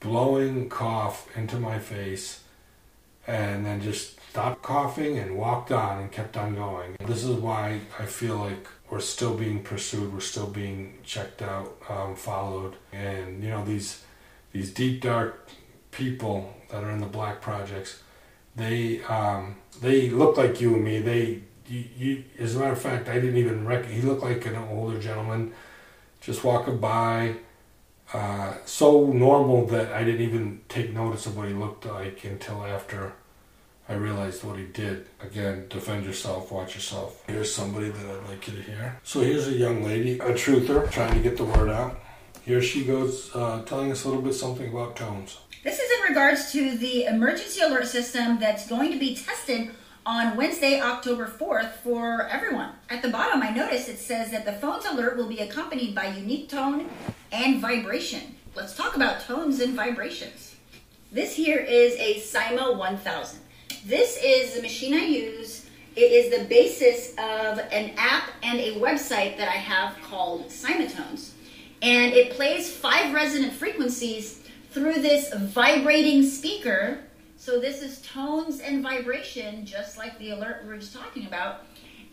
blowing 0.00 0.68
cough 0.68 1.28
into 1.36 1.58
my 1.58 1.78
face, 1.78 2.42
and 3.26 3.64
then 3.64 3.80
just 3.80 4.17
stopped 4.38 4.62
coughing 4.62 5.18
and 5.18 5.36
walked 5.36 5.72
on 5.72 5.98
and 5.98 6.12
kept 6.12 6.36
on 6.36 6.54
going. 6.54 6.96
This 7.04 7.24
is 7.24 7.34
why 7.38 7.80
I 7.98 8.06
feel 8.06 8.36
like 8.36 8.68
we're 8.88 9.00
still 9.00 9.34
being 9.34 9.64
pursued, 9.64 10.12
we're 10.12 10.20
still 10.20 10.46
being 10.46 10.98
checked 11.02 11.42
out, 11.42 11.76
um, 11.88 12.14
followed, 12.14 12.76
and 12.92 13.42
you 13.42 13.50
know 13.50 13.64
these 13.64 14.04
these 14.52 14.72
deep 14.72 15.02
dark 15.02 15.48
people 15.90 16.54
that 16.70 16.84
are 16.84 16.90
in 16.92 17.00
the 17.00 17.06
black 17.06 17.40
projects, 17.40 18.00
they 18.54 19.02
um, 19.08 19.56
they 19.80 20.08
look 20.08 20.36
like 20.36 20.60
you 20.60 20.76
and 20.76 20.84
me. 20.84 21.00
They 21.00 21.42
you, 21.66 21.84
you, 21.96 22.24
as 22.38 22.54
a 22.54 22.60
matter 22.60 22.74
of 22.74 22.80
fact, 22.80 23.08
I 23.08 23.14
didn't 23.14 23.38
even 23.38 23.66
reckon 23.66 23.90
he 23.90 24.02
looked 24.02 24.22
like 24.22 24.46
an 24.46 24.54
older 24.54 25.00
gentleman, 25.00 25.52
just 26.20 26.44
walking 26.44 26.78
by. 26.78 27.34
Uh, 28.12 28.54
so 28.64 29.06
normal 29.06 29.66
that 29.66 29.92
I 29.92 30.04
didn't 30.04 30.22
even 30.22 30.60
take 30.68 30.92
notice 30.92 31.26
of 31.26 31.36
what 31.36 31.48
he 31.48 31.54
looked 31.54 31.84
like 31.84 32.24
until 32.24 32.64
after 32.64 33.14
I 33.88 33.94
realized 33.94 34.44
what 34.44 34.58
he 34.58 34.66
did. 34.66 35.06
Again, 35.20 35.66
defend 35.70 36.04
yourself, 36.04 36.52
watch 36.52 36.74
yourself. 36.74 37.24
Here's 37.26 37.52
somebody 37.52 37.88
that 37.88 38.04
I'd 38.04 38.28
like 38.28 38.46
you 38.46 38.54
to 38.56 38.62
hear. 38.62 39.00
So 39.02 39.20
here's 39.20 39.48
a 39.48 39.52
young 39.52 39.82
lady, 39.82 40.18
a 40.18 40.32
truther, 40.34 40.90
trying 40.90 41.14
to 41.14 41.20
get 41.20 41.38
the 41.38 41.44
word 41.44 41.70
out. 41.70 41.98
Here 42.44 42.60
she 42.60 42.84
goes, 42.84 43.34
uh, 43.34 43.62
telling 43.62 43.90
us 43.90 44.04
a 44.04 44.08
little 44.08 44.22
bit 44.22 44.34
something 44.34 44.70
about 44.70 44.96
tones. 44.96 45.38
This 45.64 45.78
is 45.78 45.90
in 45.98 46.08
regards 46.08 46.52
to 46.52 46.76
the 46.76 47.04
emergency 47.04 47.62
alert 47.62 47.86
system 47.86 48.38
that's 48.38 48.68
going 48.68 48.92
to 48.92 48.98
be 48.98 49.16
tested 49.16 49.70
on 50.04 50.36
Wednesday, 50.36 50.80
October 50.80 51.26
4th 51.26 51.72
for 51.82 52.26
everyone. 52.28 52.72
At 52.90 53.02
the 53.02 53.08
bottom, 53.08 53.42
I 53.42 53.50
notice 53.50 53.88
it 53.88 53.98
says 53.98 54.30
that 54.30 54.44
the 54.44 54.52
phone's 54.52 54.86
alert 54.86 55.16
will 55.16 55.28
be 55.28 55.40
accompanied 55.40 55.94
by 55.94 56.06
unique 56.08 56.48
tone 56.48 56.88
and 57.32 57.60
vibration. 57.60 58.36
Let's 58.54 58.76
talk 58.76 58.96
about 58.96 59.20
tones 59.22 59.60
and 59.60 59.74
vibrations. 59.74 60.56
This 61.10 61.34
here 61.36 61.58
is 61.58 61.94
a 61.96 62.20
Cyma 62.20 62.76
1000. 62.76 63.40
This 63.86 64.18
is 64.22 64.54
the 64.54 64.62
machine 64.62 64.94
I 64.94 65.04
use. 65.04 65.66
It 65.94 66.12
is 66.12 66.36
the 66.36 66.44
basis 66.46 67.12
of 67.12 67.58
an 67.72 67.92
app 67.96 68.30
and 68.42 68.58
a 68.58 68.74
website 68.74 69.36
that 69.36 69.48
I 69.48 69.56
have 69.56 69.96
called 70.02 70.48
Cymatones. 70.48 71.30
And 71.80 72.12
it 72.12 72.32
plays 72.32 72.70
five 72.70 73.14
resonant 73.14 73.52
frequencies 73.52 74.42
through 74.70 74.94
this 74.94 75.32
vibrating 75.32 76.28
speaker. 76.28 76.98
So 77.36 77.60
this 77.60 77.82
is 77.82 78.02
tones 78.02 78.60
and 78.60 78.82
vibration, 78.82 79.64
just 79.64 79.96
like 79.96 80.18
the 80.18 80.30
alert 80.30 80.62
we 80.64 80.70
were 80.70 80.78
just 80.78 80.94
talking 80.94 81.26
about. 81.26 81.62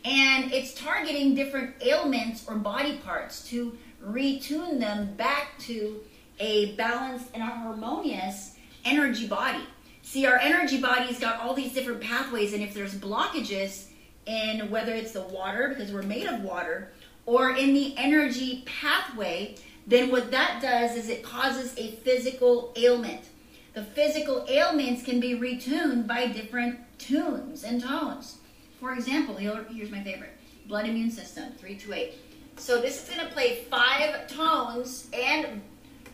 And 0.03 0.53
it's 0.53 0.73
targeting 0.75 1.33
different 1.33 1.75
ailments 1.81 2.47
or 2.47 2.55
body 2.55 2.97
parts 2.97 3.47
to 3.49 3.75
retune 4.05 4.79
them 4.79 5.15
back 5.15 5.57
to 5.59 6.01
a 6.39 6.75
balanced 6.75 7.29
and 7.33 7.41
a 7.41 7.47
harmonious 7.47 8.55
energy 8.83 9.27
body. 9.27 9.63
See, 10.05 10.27
our 10.27 10.37
energy 10.37 10.79
body's 10.79 11.17
got 11.17 11.41
all 11.41 11.55
these 11.55 11.73
different 11.73 11.99
pathways, 11.99 12.53
and 12.53 12.61
if 12.61 12.75
there's 12.75 12.93
blockages 12.93 13.87
in 14.27 14.69
whether 14.69 14.93
it's 14.93 15.13
the 15.13 15.23
water, 15.23 15.69
because 15.69 15.91
we're 15.91 16.03
made 16.03 16.27
of 16.27 16.41
water, 16.41 16.91
or 17.25 17.49
in 17.49 17.73
the 17.73 17.97
energy 17.97 18.61
pathway, 18.67 19.55
then 19.87 20.11
what 20.11 20.29
that 20.29 20.61
does 20.61 20.95
is 20.95 21.09
it 21.09 21.23
causes 21.23 21.73
a 21.77 21.93
physical 22.03 22.71
ailment. 22.75 23.23
The 23.73 23.83
physical 23.83 24.45
ailments 24.47 25.01
can 25.01 25.19
be 25.19 25.33
retuned 25.39 26.05
by 26.05 26.27
different 26.27 26.79
tunes 26.99 27.63
and 27.63 27.81
tones. 27.81 28.37
For 28.79 28.93
example, 28.93 29.35
here's 29.35 29.89
my 29.89 30.03
favorite 30.03 30.37
blood 30.67 30.87
immune 30.87 31.09
system, 31.09 31.45
328. 31.57 32.13
So 32.57 32.79
this 32.79 33.01
is 33.01 33.09
going 33.09 33.27
to 33.27 33.33
play 33.33 33.63
five 33.71 34.27
tones 34.27 35.07
and 35.11 35.63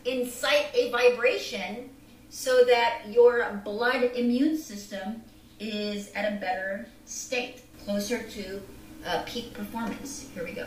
incite 0.06 0.68
a 0.72 0.90
vibration 0.90 1.90
so 2.32 2.64
that 2.64 3.02
your 3.10 3.60
blood 3.62 4.02
immune 4.14 4.56
system 4.56 5.22
is 5.60 6.10
at 6.12 6.32
a 6.32 6.36
better 6.36 6.88
state, 7.04 7.60
closer 7.84 8.22
to 8.22 8.60
uh, 9.06 9.22
peak 9.26 9.52
performance. 9.52 10.26
Here 10.34 10.42
we 10.42 10.52
go. 10.52 10.66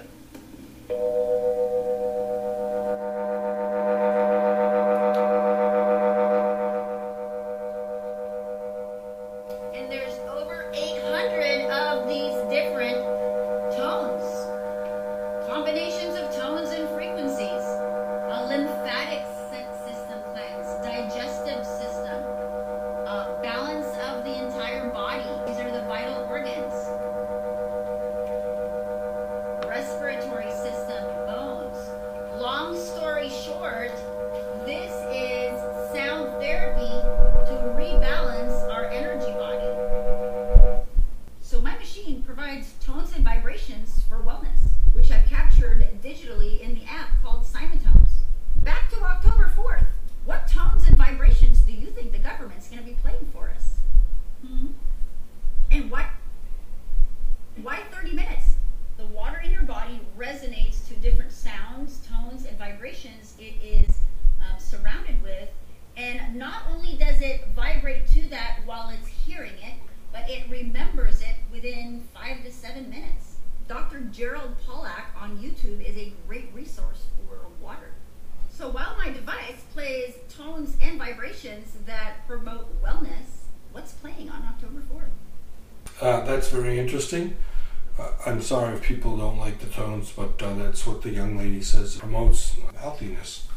People 88.86 89.18
don't 89.18 89.40
like 89.40 89.60
the 89.60 89.66
tones, 89.66 90.12
but 90.16 90.42
uh, 90.42 90.54
that's 90.54 90.86
what 90.86 91.02
the 91.02 91.10
young 91.10 91.38
lady 91.38 91.62
says. 91.62 91.96
It 91.96 92.00
promotes 92.00 92.56
healthiness. 92.78 93.48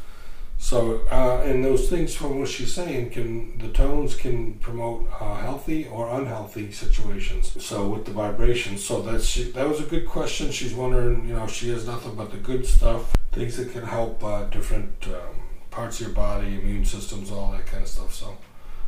So, 0.61 1.03
uh, 1.13 1.43
and 1.45 1.65
those 1.65 1.89
things 1.89 2.17
from 2.17 2.41
what 2.41 2.49
she's 2.49 2.75
saying 2.75 3.11
can 3.11 3.59
the 3.59 3.69
tones 3.69 4.17
can 4.17 4.55
promote 4.55 5.09
uh, 5.21 5.37
healthy 5.37 5.87
or 5.87 6.11
unhealthy 6.11 6.73
situations. 6.73 7.63
So 7.65 7.89
with 7.89 8.07
the 8.07 8.11
vibrations, 8.11 8.85
so 8.85 9.01
that's 9.03 9.25
she, 9.25 9.45
that 9.53 9.69
was 9.69 9.81
a 9.81 9.85
good 9.85 10.07
question. 10.07 10.51
She's 10.51 10.75
wondering, 10.75 11.29
you 11.29 11.35
know, 11.35 11.47
she 11.47 11.69
has 11.71 11.87
nothing 11.87 12.17
but 12.17 12.33
the 12.33 12.39
good 12.39 12.67
stuff, 12.67 13.15
things 13.31 13.57
that 13.59 13.71
can 13.73 13.85
help 13.85 14.25
uh, 14.25 14.45
different 14.45 15.07
um, 15.07 15.37
parts 15.71 16.01
of 16.01 16.09
your 16.09 16.17
body, 16.17 16.59
immune 16.61 16.85
systems, 16.85 17.31
all 17.31 17.53
that 17.53 17.67
kind 17.67 17.85
of 17.85 17.89
stuff. 17.89 18.13
So 18.13 18.37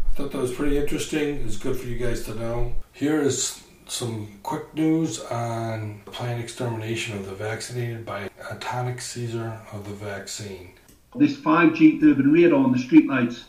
I 0.08 0.14
thought 0.14 0.32
that 0.32 0.40
was 0.40 0.52
pretty 0.52 0.76
interesting. 0.76 1.36
It's 1.46 1.56
good 1.56 1.76
for 1.76 1.86
you 1.86 1.98
guys 1.98 2.24
to 2.24 2.34
know. 2.34 2.74
Here 2.92 3.20
is 3.20 3.62
some 3.90 4.38
quick 4.44 4.72
news 4.74 5.18
on 5.24 6.00
the 6.04 6.10
planned 6.12 6.40
extermination 6.40 7.18
of 7.18 7.26
the 7.26 7.34
vaccinated 7.34 8.06
by 8.06 8.30
atonic 8.48 9.00
seizure 9.00 9.60
of 9.72 9.86
the 9.88 9.94
vaccine. 9.94 10.72
This 11.16 11.36
5G 11.36 12.02
urban 12.04 12.32
radar 12.32 12.60
on 12.60 12.70
the 12.70 12.78
streetlights, 12.78 13.44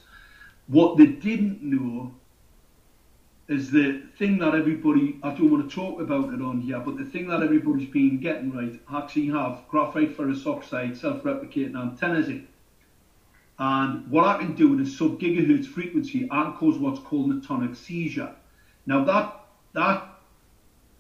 what 0.68 0.98
they 0.98 1.06
didn't 1.06 1.62
know 1.62 2.16
is 3.48 3.70
the 3.70 4.02
thing 4.18 4.40
that 4.40 4.56
everybody, 4.56 5.20
I 5.22 5.30
don't 5.30 5.52
want 5.52 5.70
to 5.70 5.76
talk 5.76 6.02
about 6.02 6.34
it 6.34 6.42
on 6.42 6.62
here, 6.62 6.80
but 6.80 6.98
the 6.98 7.06
thing 7.06 7.28
that 7.28 7.44
everybody's 7.44 7.90
been 7.90 8.20
getting 8.20 8.52
right 8.52 8.80
actually 8.92 9.28
have 9.28 9.64
graphite 9.70 10.16
ferrous 10.16 10.48
oxide 10.48 10.98
self-replicating 10.98 11.76
antennas 11.80 12.30
in. 12.30 12.48
And 13.60 14.10
what 14.10 14.26
I 14.26 14.40
can 14.40 14.56
do 14.56 14.74
in 14.74 14.82
a 14.82 14.86
sub-gigahertz 14.88 15.68
frequency, 15.68 16.28
I 16.32 16.44
can 16.44 16.54
cause 16.54 16.80
what's 16.80 17.00
called 17.00 17.30
an 17.30 17.42
atonic 17.42 17.76
seizure. 17.76 18.34
Now 18.88 19.04
that 19.04 19.38
that 19.74 20.11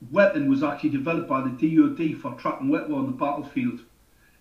weapon 0.09 0.49
was 0.49 0.63
actually 0.63 0.89
developed 0.89 1.27
by 1.27 1.41
the 1.41 1.49
DoD 1.49 2.19
for 2.19 2.33
tracking 2.33 2.69
weapons 2.69 2.93
on 2.95 3.05
the 3.05 3.11
battlefield, 3.11 3.81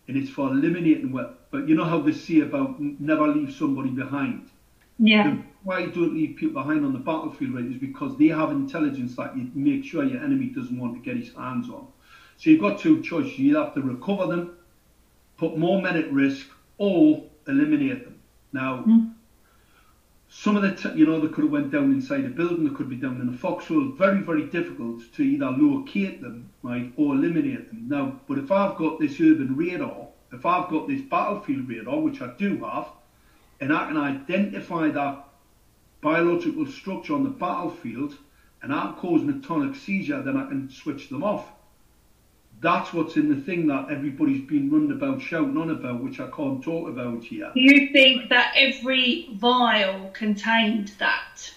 and 0.09 0.17
it's 0.17 0.31
for 0.31 0.49
eliminating 0.49 1.13
weapons. 1.13 1.37
But 1.51 1.69
you 1.69 1.75
know 1.75 1.85
how 1.85 2.01
they 2.01 2.13
say 2.13 2.41
about 2.41 2.81
never 2.81 3.27
leave 3.27 3.53
somebody 3.53 3.91
behind. 3.91 4.51
Yeah. 5.03 5.37
why 5.63 5.81
you 5.81 5.91
don't 5.91 6.15
leave 6.15 6.37
people 6.37 6.63
behind 6.63 6.85
on 6.85 6.93
the 6.93 6.99
battlefield, 6.99 7.55
right, 7.55 7.65
is 7.65 7.77
because 7.77 8.17
they 8.19 8.29
have 8.29 8.51
intelligence 8.51 9.17
that 9.17 9.37
you 9.37 9.51
make 9.55 9.85
sure 9.85 10.05
your 10.05 10.23
enemy 10.23 10.47
doesn't 10.47 10.79
want 10.79 10.95
to 10.95 11.01
get 11.01 11.17
his 11.17 11.35
hands 11.35 11.69
on. 11.71 11.87
So 12.37 12.51
you've 12.51 12.61
got 12.61 12.79
two 12.79 13.03
choices. 13.03 13.39
You 13.39 13.57
have 13.57 13.75
to 13.75 13.83
recover 13.83 14.27
them, 14.27 14.57
put 15.37 15.57
more 15.57 15.81
men 15.81 15.97
at 15.97 16.13
risk, 16.13 16.49
or 16.79 17.25
eliminate 17.47 18.05
them. 18.05 18.19
Now, 18.53 18.85
mm. 18.87 19.13
Some 20.33 20.55
of 20.55 20.63
the, 20.63 20.71
t- 20.71 20.97
you 20.97 21.07
know, 21.07 21.19
they 21.19 21.27
could 21.27 21.43
have 21.43 21.53
went 21.53 21.73
down 21.73 21.91
inside 21.91 22.25
a 22.25 22.29
building, 22.29 22.63
they 22.65 22.73
could 22.73 22.89
be 22.89 22.95
down 22.95 23.21
in 23.21 23.29
a 23.29 23.33
foxhole. 23.33 23.89
Very, 23.89 24.21
very 24.21 24.45
difficult 24.45 25.03
to 25.15 25.23
either 25.25 25.51
locate 25.51 26.23
them, 26.23 26.51
right, 26.63 26.93
or 26.95 27.17
eliminate 27.17 27.69
them. 27.69 27.89
Now, 27.89 28.21
but 28.29 28.39
if 28.39 28.53
I've 28.53 28.77
got 28.77 29.01
this 29.01 29.21
urban 29.21 29.57
radar, 29.57 30.07
if 30.33 30.47
I've 30.47 30.69
got 30.69 30.87
this 30.87 31.03
battlefield 31.03 31.69
radar, 31.69 31.99
which 31.99 32.23
I 32.23 32.33
do 32.39 32.59
have, 32.59 32.93
and 33.61 33.73
I 33.73 33.89
can 33.89 33.97
identify 33.97 34.91
that 34.91 35.25
biological 36.01 36.65
structure 36.65 37.15
on 37.15 37.25
the 37.25 37.31
battlefield, 37.31 38.17
and 38.63 38.73
I'm 38.73 38.95
causing 38.95 39.31
a 39.31 39.41
tonic 39.41 39.75
seizure, 39.75 40.23
then 40.23 40.37
I 40.37 40.47
can 40.47 40.71
switch 40.71 41.09
them 41.09 41.25
off 41.25 41.51
that's 42.61 42.93
what's 42.93 43.17
in 43.17 43.35
the 43.35 43.41
thing 43.41 43.67
that 43.69 43.91
everybody's 43.91 44.47
been 44.47 44.71
running 44.71 44.93
about, 44.93 45.23
shouting 45.23 45.57
on 45.57 45.71
about, 45.71 46.03
which 46.03 46.21
I 46.21 46.29
can't 46.29 46.63
talk 46.63 46.89
about 46.89 47.25
here. 47.25 47.51
Do 47.55 47.61
you 47.61 47.91
think 47.93 48.29
that 48.29 48.53
every 48.55 49.31
vial 49.35 50.11
contained 50.11 50.93
that? 50.99 51.51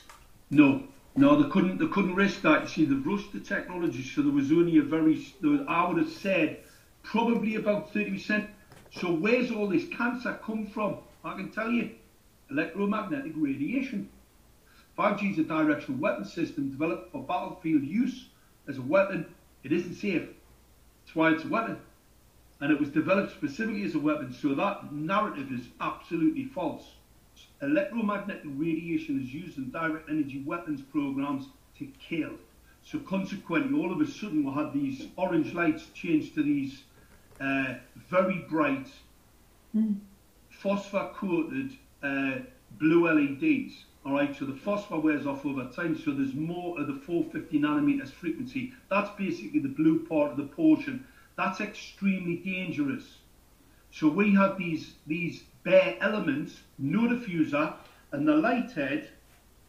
No, 0.50 0.84
no, 1.18 1.42
they 1.42 1.50
couldn't. 1.50 1.80
They 1.80 1.88
couldn't 1.88 2.16
risk 2.16 2.42
that. 2.44 2.62
You 2.62 2.68
see, 2.68 2.86
they've 2.86 3.06
rushed 3.06 3.34
the 3.34 3.42
technology, 3.42 4.02
so 4.02 4.22
there 4.22 4.32
was 4.32 4.52
only 4.52 4.78
a 4.78 4.82
very. 4.82 5.16
Was, 5.42 5.62
I 5.68 5.88
would 5.88 5.98
have 5.98 6.10
said 6.12 6.60
probably 7.04 7.56
about 7.56 7.92
thirty 7.92 8.12
percent. 8.12 8.50
So 8.92 9.12
where's 9.12 9.52
all 9.52 9.68
this 9.68 9.88
cancer 9.90 10.40
come 10.44 10.68
from? 10.68 10.98
I 11.26 11.36
can 11.36 11.52
tell 11.52 11.70
you, 11.70 11.92
electromagnetic 12.50 13.34
radiation. 13.36 14.10
5G 14.98 15.32
is 15.32 15.40
a 15.40 15.44
directional 15.44 16.00
weapon 16.00 16.24
system 16.24 16.70
developed 16.70 17.12
for 17.12 17.24
battlefield 17.24 17.82
use 17.82 18.28
as 18.68 18.78
a 18.78 18.82
weapon. 18.82 19.26
It 19.64 19.72
isn't 19.72 19.96
safe. 19.96 20.30
That's 21.14 21.20
why 21.20 21.32
it's 21.32 21.44
a 21.44 21.48
weapon. 21.48 21.78
And 22.60 22.72
it 22.72 22.80
was 22.80 22.90
developed 22.90 23.34
specifically 23.34 23.84
as 23.84 23.94
a 23.94 24.00
weapon. 24.00 24.34
So 24.34 24.56
that 24.56 24.92
narrative 24.92 25.52
is 25.52 25.68
absolutely 25.80 26.46
false. 26.46 26.96
electromagnetic 27.62 28.42
radiation 28.46 29.22
is 29.22 29.32
used 29.32 29.60
in 29.60 29.70
direct 29.70 30.10
energy 30.10 30.42
weapons 30.44 30.82
programs 30.82 31.50
to 31.78 31.88
kill. 32.00 32.32
So 32.84 32.98
consequently, 32.98 33.80
all 33.80 33.92
of 33.92 34.02
a 34.02 34.08
sudden, 34.08 34.44
we 34.44 34.52
had 34.54 34.74
these 34.74 35.08
orange 35.16 35.54
lights 35.54 35.86
change 35.94 36.34
to 36.34 36.42
these 36.42 36.82
uh, 37.40 37.76
very 38.10 38.46
bright 38.50 38.88
phosphor 40.50 41.12
coated 41.14 41.74
uh, 42.02 42.40
blue 42.80 43.08
LEDs. 43.08 43.86
All 44.06 44.12
right, 44.14 44.36
so 44.36 44.44
the 44.44 44.54
phosphor 44.54 45.00
wears 45.00 45.26
off 45.26 45.46
over 45.46 45.66
time, 45.70 45.98
so 45.98 46.12
there's 46.12 46.34
more 46.34 46.78
of 46.78 46.88
the 46.88 46.94
450 46.94 47.58
nanometers 47.60 48.12
frequency. 48.12 48.74
That's 48.90 49.10
basically 49.18 49.62
the 49.62 49.70
blue 49.70 50.06
part 50.06 50.32
of 50.32 50.38
the 50.38 50.44
portion. 50.44 51.08
That's 51.38 51.62
extremely 51.62 52.38
dangerous. 52.38 53.20
So 53.92 54.10
we 54.10 54.34
have 54.34 54.58
these 54.58 54.96
these 55.08 55.44
bare 55.64 55.98
elements, 56.02 56.62
no 56.78 57.02
diffuser, 57.02 57.76
and 58.12 58.28
the 58.28 58.36
light 58.36 58.72
head 58.72 59.10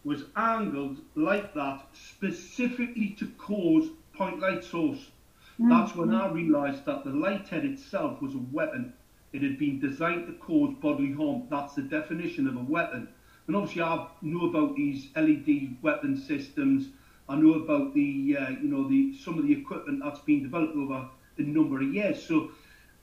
was 0.03 0.25
angled 0.35 0.99
like 1.15 1.55
that 1.55 1.87
specifically 1.93 3.11
to 3.19 3.27
cause 3.39 3.89
point 4.15 4.41
light 4.41 4.65
source. 4.65 5.11
That's 5.59 5.95
when 5.95 6.13
I 6.13 6.27
mm-hmm. 6.27 6.35
realised 6.35 6.85
that 6.87 7.05
the 7.05 7.11
light 7.11 7.47
head 7.49 7.65
itself 7.65 8.21
was 8.21 8.35
a 8.35 8.43
weapon. 8.51 8.93
It 9.33 9.43
had 9.43 9.59
been 9.59 9.79
designed 9.79 10.27
to 10.27 10.33
cause 10.35 10.75
bodily 10.81 11.13
harm. 11.13 11.45
That's 11.49 11.75
the 11.75 11.83
definition 11.83 12.49
of 12.49 12.57
a 12.57 12.65
weapon. 12.65 13.09
And 13.47 13.57
obviously, 13.57 13.83
I 13.83 14.09
know 14.23 14.47
about 14.49 14.75
these 14.77 15.09
LED 15.17 15.77
weapon 15.83 16.17
systems. 16.17 16.89
I 17.29 17.37
know 17.37 17.55
about 17.55 17.95
the, 17.95 18.37
uh, 18.39 18.51
you 18.51 18.69
know, 18.69 18.89
the 18.89 19.17
some 19.19 19.39
of 19.39 19.47
the 19.47 19.53
equipment 19.53 20.01
that's 20.03 20.21
been 20.21 20.43
developed 20.43 20.77
over 20.77 21.09
a 21.39 21.43
number 21.43 21.81
of 21.81 21.93
years. 21.93 22.23
So 22.23 22.51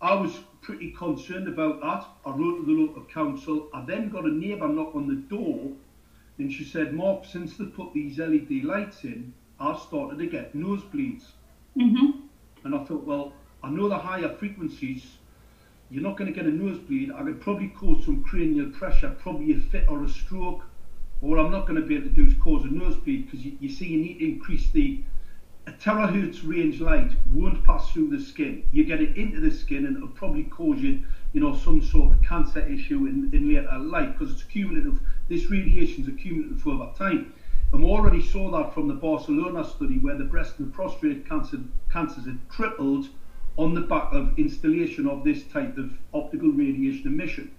I 0.01 0.15
was 0.15 0.39
pretty 0.61 0.91
concerned 0.91 1.47
about 1.47 1.81
that. 1.81 2.05
I 2.25 2.35
wrote 2.35 2.57
to 2.59 2.65
the 2.65 2.79
local 2.79 3.03
council. 3.05 3.69
I 3.73 3.83
then 3.85 4.09
got 4.09 4.25
a 4.25 4.31
neighbour 4.31 4.67
knock 4.67 4.95
on 4.95 5.07
the 5.07 5.15
door, 5.35 5.71
and 6.37 6.51
she 6.51 6.63
said, 6.63 6.93
"Mark, 6.93 7.25
since 7.25 7.57
they 7.57 7.65
put 7.65 7.93
these 7.93 8.17
LED 8.17 8.63
lights 8.63 9.03
in, 9.03 9.33
I've 9.59 9.79
started 9.79 10.19
to 10.19 10.27
get 10.27 10.55
nosebleeds." 10.55 11.25
Mm-hmm. 11.77 12.21
And 12.63 12.75
I 12.75 12.83
thought, 12.83 13.03
well, 13.05 13.33
I 13.63 13.69
know 13.69 13.89
the 13.89 13.97
higher 13.97 14.29
frequencies, 14.29 15.17
you're 15.91 16.01
not 16.01 16.17
going 16.17 16.33
to 16.33 16.35
get 16.35 16.45
a 16.45 16.51
nosebleed. 16.51 17.11
I 17.11 17.21
could 17.23 17.41
probably 17.41 17.67
cause 17.67 18.05
some 18.05 18.23
cranial 18.23 18.69
pressure, 18.69 19.13
probably 19.19 19.51
a 19.51 19.59
fit 19.59 19.89
or 19.89 20.03
a 20.03 20.09
stroke. 20.09 20.63
But 21.19 21.27
what 21.27 21.37
I'm 21.37 21.51
not 21.51 21.67
going 21.67 21.79
to 21.81 21.85
be 21.85 21.95
able 21.95 22.07
to 22.07 22.15
do 22.15 22.23
is 22.23 22.33
cause 22.35 22.63
a 22.63 22.69
nosebleed 22.69 23.25
because 23.25 23.45
you, 23.45 23.57
you 23.59 23.69
see, 23.69 23.87
you 23.87 23.97
need 23.97 24.19
to 24.19 24.25
increase 24.25 24.69
the 24.71 25.03
a 25.67 25.71
terahertz 25.71 26.47
range 26.47 26.79
light 26.79 27.15
won't 27.31 27.63
pass 27.63 27.91
through 27.91 28.09
the 28.09 28.19
skin. 28.19 28.63
You 28.71 28.83
get 28.83 29.01
it 29.01 29.15
into 29.15 29.39
the 29.39 29.51
skin 29.51 29.85
and 29.85 29.95
it'll 29.95 30.07
probably 30.07 30.43
cause 30.45 30.81
you, 30.81 31.03
you 31.33 31.39
know, 31.39 31.53
some 31.53 31.81
sort 31.81 32.13
of 32.13 32.21
cancer 32.23 32.61
issue 32.61 33.05
in, 33.05 33.29
in 33.33 33.47
later 33.47 33.77
life 33.77 34.13
because 34.13 34.31
it's 34.31 34.43
cumulative. 34.43 34.99
This 35.27 35.51
radiation 35.51 36.03
is 36.03 36.07
accumulative 36.07 36.65
over 36.65 36.89
time. 36.95 37.33
And 37.73 37.83
we 37.83 37.89
already 37.89 38.21
saw 38.21 38.49
that 38.51 38.73
from 38.73 38.87
the 38.87 38.95
Barcelona 38.95 39.63
study 39.63 39.99
where 39.99 40.17
the 40.17 40.23
breast 40.23 40.57
and 40.57 40.67
the 40.67 40.71
prostate 40.71 41.25
cancer 41.27 41.59
cancers 41.89 42.25
had 42.25 42.39
tripled 42.49 43.09
on 43.57 43.73
the 43.73 43.81
back 43.81 44.11
of 44.13 44.37
installation 44.37 45.07
of 45.07 45.23
this 45.23 45.43
type 45.43 45.77
of 45.77 45.91
optical 46.13 46.49
radiation 46.49 47.07
emission. 47.07 47.51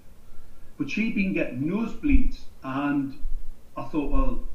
But 0.78 0.90
she'd 0.90 1.14
been 1.14 1.32
getting 1.32 1.62
nosebleeds 1.62 2.40
and 2.62 3.14
I 3.76 3.84
thought, 3.84 4.10
well, 4.10 4.48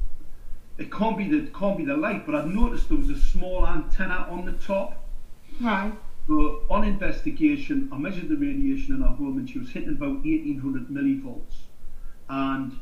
it 0.78 0.92
can't 0.92 1.18
be 1.18 1.28
the 1.28 1.50
can't 1.50 1.76
be 1.76 1.84
the 1.84 1.96
light, 1.96 2.24
but 2.24 2.34
I've 2.34 2.46
noticed 2.46 2.88
there 2.88 2.98
was 2.98 3.10
a 3.10 3.18
small 3.18 3.66
antenna 3.66 4.26
on 4.30 4.44
the 4.44 4.52
top. 4.52 5.04
Right. 5.60 5.92
So 6.28 6.62
on 6.70 6.84
investigation, 6.84 7.88
I 7.90 7.98
measured 7.98 8.28
the 8.28 8.36
radiation 8.36 8.94
in 8.94 9.00
her 9.00 9.08
home, 9.08 9.38
and 9.38 9.48
she 9.48 9.58
was 9.58 9.70
hitting 9.70 9.90
about 9.90 10.24
1800 10.24 10.88
millivolts. 10.88 11.54
And 12.28 12.78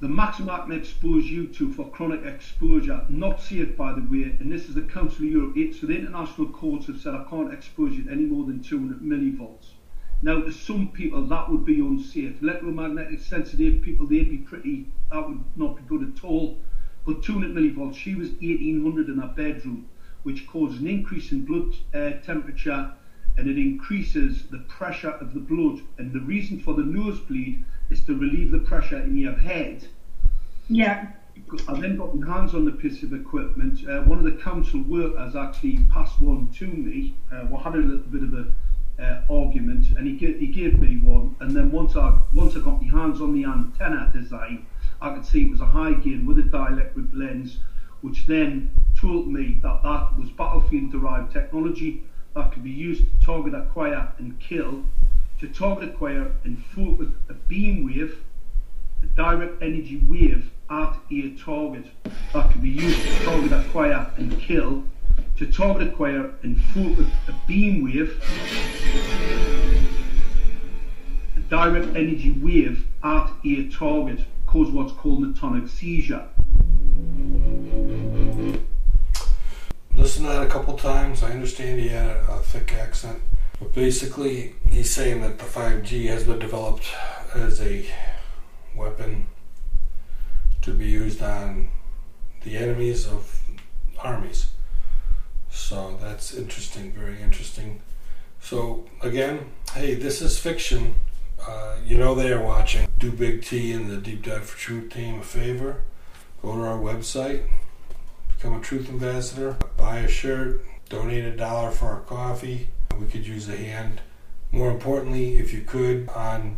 the 0.00 0.08
maximum 0.08 0.48
I 0.48 0.60
can 0.60 0.72
expose 0.72 1.30
you 1.30 1.46
to 1.48 1.70
for 1.74 1.90
chronic 1.90 2.24
exposure, 2.24 3.04
not 3.10 3.38
safe 3.38 3.76
by 3.76 3.92
the 3.92 4.00
way, 4.00 4.34
and 4.40 4.50
this 4.50 4.66
is 4.66 4.74
the 4.74 4.80
Council 4.80 5.26
of 5.26 5.30
Europe. 5.30 5.74
So 5.74 5.86
the 5.86 5.98
international 5.98 6.48
courts 6.48 6.86
have 6.86 6.98
said 6.98 7.14
I 7.14 7.24
can't 7.28 7.52
expose 7.52 7.94
you 7.94 8.04
to 8.04 8.10
any 8.10 8.24
more 8.24 8.46
than 8.46 8.62
200 8.62 9.02
millivolts. 9.02 9.72
Now, 10.22 10.40
to 10.40 10.52
some 10.52 10.88
people, 10.92 11.26
that 11.26 11.50
would 11.50 11.66
be 11.66 11.80
unsafe. 11.80 12.42
Electromagnetic 12.42 13.20
sensitive 13.20 13.82
people, 13.82 14.06
they'd 14.06 14.30
be 14.30 14.38
pretty, 14.38 14.86
that 15.10 15.28
would 15.28 15.44
not 15.54 15.76
be 15.76 15.82
good 15.82 16.02
at 16.02 16.24
all. 16.24 16.56
But 17.04 17.22
200 17.22 17.54
millivolts, 17.54 17.94
she 17.94 18.14
was 18.14 18.30
1800 18.30 19.10
in 19.10 19.18
her 19.18 19.32
bedroom, 19.36 19.86
which 20.22 20.46
caused 20.46 20.80
an 20.80 20.86
increase 20.86 21.30
in 21.30 21.44
blood 21.44 21.74
uh, 21.92 22.12
temperature 22.22 22.90
and 23.36 23.48
it 23.48 23.58
increases 23.58 24.44
the 24.50 24.58
pressure 24.60 25.10
of 25.10 25.34
the 25.34 25.40
blood. 25.40 25.80
And 25.98 26.12
the 26.12 26.20
reason 26.20 26.60
for 26.60 26.74
the 26.74 26.82
nosebleed 26.82 27.64
is 27.90 28.00
to 28.02 28.16
relieve 28.16 28.50
the 28.50 28.58
pressure 28.58 28.98
in 28.98 29.16
your 29.16 29.34
head. 29.34 29.86
Yeah. 30.68 31.08
I 31.68 31.80
then 31.80 31.96
got 31.96 32.14
my 32.14 32.26
hands 32.26 32.54
on 32.54 32.64
the 32.64 32.72
piece 32.72 33.02
of 33.02 33.12
equipment. 33.12 33.86
Uh, 33.88 34.02
one 34.02 34.18
of 34.18 34.24
the 34.24 34.42
council 34.42 34.82
workers 34.82 35.34
actually 35.34 35.78
passed 35.92 36.20
one 36.20 36.52
to 36.58 36.66
me. 36.66 37.14
Uh, 37.32 37.46
we 37.50 37.56
had 37.58 37.74
a 37.74 37.78
little 37.78 37.98
bit 37.98 38.22
of 38.22 38.34
a 38.34 38.52
uh, 39.02 39.22
argument, 39.30 39.86
and 39.96 40.06
he, 40.06 40.14
gave, 40.14 40.38
he 40.38 40.46
gave 40.48 40.78
me 40.78 40.98
one. 40.98 41.34
And 41.40 41.56
then 41.56 41.70
once 41.70 41.96
I 41.96 42.18
once 42.32 42.56
I 42.56 42.60
got 42.60 42.82
my 42.82 42.88
hands 42.88 43.20
on 43.20 43.32
the 43.32 43.44
antenna 43.44 44.10
design, 44.12 44.66
I 45.00 45.14
could 45.14 45.24
see 45.24 45.44
it 45.44 45.50
was 45.50 45.60
a 45.60 45.66
high 45.66 45.94
gain 45.94 46.26
with 46.26 46.38
a 46.38 46.42
dielectric 46.42 47.08
lens, 47.14 47.58
which 48.02 48.26
then 48.26 48.70
told 48.94 49.28
me 49.28 49.58
that 49.62 49.82
that 49.82 50.18
was 50.18 50.30
battlefield 50.30 50.92
derived 50.92 51.32
technology 51.32 52.04
that 52.34 52.52
could 52.52 52.64
be 52.64 52.70
used 52.70 53.04
to 53.04 53.26
target, 53.26 53.54
acquire, 53.54 54.12
and 54.18 54.38
kill. 54.40 54.84
To 55.40 55.48
target, 55.48 55.90
acquire, 55.90 56.32
and 56.44 56.62
focus 56.74 57.08
a 57.28 57.34
beam 57.34 57.86
wave 57.86 58.22
a 59.02 59.06
direct 59.06 59.62
energy 59.62 60.02
wave 60.08 60.50
at 60.68 60.96
a 61.10 61.30
target 61.36 61.86
that 62.32 62.50
can 62.50 62.60
be 62.60 62.68
used 62.68 63.00
to 63.02 63.24
target, 63.24 63.52
acquire, 63.52 64.10
and 64.16 64.38
kill. 64.38 64.84
To 65.38 65.50
target, 65.50 65.88
acquire, 65.88 66.30
and 66.42 66.60
focus 66.74 67.08
a 67.28 67.34
beam 67.46 67.84
wave, 67.84 68.22
a 71.36 71.40
direct 71.48 71.96
energy 71.96 72.32
wave 72.32 72.86
at 73.02 73.30
a 73.44 73.68
target, 73.68 74.20
cause 74.46 74.70
what's 74.70 74.92
called 74.92 75.22
metonic 75.22 75.68
seizure. 75.68 76.28
Listened 80.00 80.24
to 80.28 80.32
that 80.32 80.42
a 80.44 80.48
couple 80.48 80.78
times. 80.78 81.22
I 81.22 81.30
understand 81.30 81.78
he 81.78 81.88
had 81.88 82.06
a, 82.06 82.32
a 82.32 82.38
thick 82.38 82.72
accent. 82.72 83.20
But 83.58 83.74
basically, 83.74 84.54
he's 84.70 84.90
saying 84.90 85.20
that 85.20 85.38
the 85.38 85.44
5G 85.44 86.06
has 86.06 86.24
been 86.24 86.38
developed 86.38 86.86
as 87.34 87.60
a 87.60 87.84
weapon 88.74 89.26
to 90.62 90.72
be 90.72 90.86
used 90.86 91.20
on 91.22 91.68
the 92.44 92.56
enemies 92.56 93.06
of 93.06 93.42
armies. 94.02 94.46
So 95.50 95.98
that's 96.00 96.32
interesting, 96.32 96.92
very 96.92 97.20
interesting. 97.20 97.82
So 98.40 98.86
again, 99.02 99.50
hey, 99.74 99.96
this 99.96 100.22
is 100.22 100.38
fiction. 100.38 100.94
Uh, 101.46 101.76
you 101.84 101.98
know 101.98 102.14
they 102.14 102.32
are 102.32 102.42
watching. 102.42 102.88
Do 102.98 103.12
Big 103.12 103.44
T 103.44 103.70
and 103.72 103.90
the 103.90 103.98
Deep 103.98 104.24
Dive 104.24 104.44
for 104.44 104.56
Truth 104.56 104.94
team 104.94 105.20
a 105.20 105.22
favor. 105.22 105.82
Go 106.40 106.54
to 106.54 106.62
our 106.62 106.78
website, 106.78 107.42
become 108.40 108.58
a 108.58 108.60
Truth 108.62 108.88
Ambassador, 108.88 109.54
buy 109.76 109.98
a 109.98 110.08
shirt, 110.08 110.64
donate 110.88 111.26
a 111.26 111.36
dollar 111.36 111.70
for 111.70 111.88
our 111.88 112.00
coffee. 112.00 112.68
We 112.98 113.06
could 113.06 113.26
use 113.26 113.50
a 113.50 113.56
hand. 113.56 114.00
More 114.50 114.70
importantly, 114.70 115.36
if 115.36 115.52
you 115.52 115.60
could, 115.60 116.08
on 116.08 116.56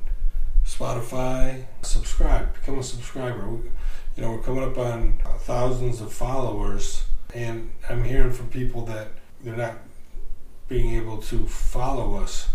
Spotify, 0.64 1.64
subscribe, 1.82 2.54
become 2.54 2.78
a 2.78 2.84
subscriber. 2.84 3.48
We, 3.48 3.70
you 4.16 4.22
know, 4.22 4.30
we're 4.30 4.42
coming 4.42 4.62
up 4.62 4.78
on 4.78 5.18
thousands 5.38 6.00
of 6.00 6.12
followers, 6.12 7.02
and 7.34 7.72
I'm 7.90 8.04
hearing 8.04 8.32
from 8.32 8.48
people 8.48 8.84
that 8.86 9.08
they're 9.42 9.56
not 9.56 9.78
being 10.68 10.94
able 10.94 11.18
to 11.22 11.48
follow 11.48 12.14
us. 12.14 12.50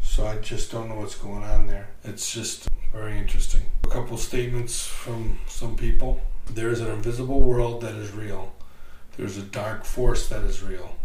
So 0.00 0.26
I 0.26 0.36
just 0.36 0.72
don't 0.72 0.88
know 0.88 0.94
what's 0.94 1.16
going 1.16 1.42
on 1.44 1.66
there. 1.66 1.90
It's 2.02 2.32
just 2.32 2.66
very 2.94 3.18
interesting. 3.18 3.60
A 3.84 3.88
couple 3.88 4.16
statements 4.16 4.86
from 4.86 5.38
some 5.46 5.76
people. 5.76 6.22
There 6.50 6.70
is 6.70 6.80
an 6.80 6.90
invisible 6.90 7.40
world 7.40 7.82
that 7.82 7.94
is 7.94 8.12
real. 8.12 8.54
There's 9.16 9.36
a 9.36 9.42
dark 9.42 9.84
force 9.84 10.28
that 10.28 10.42
is 10.42 10.62
real. 10.62 10.96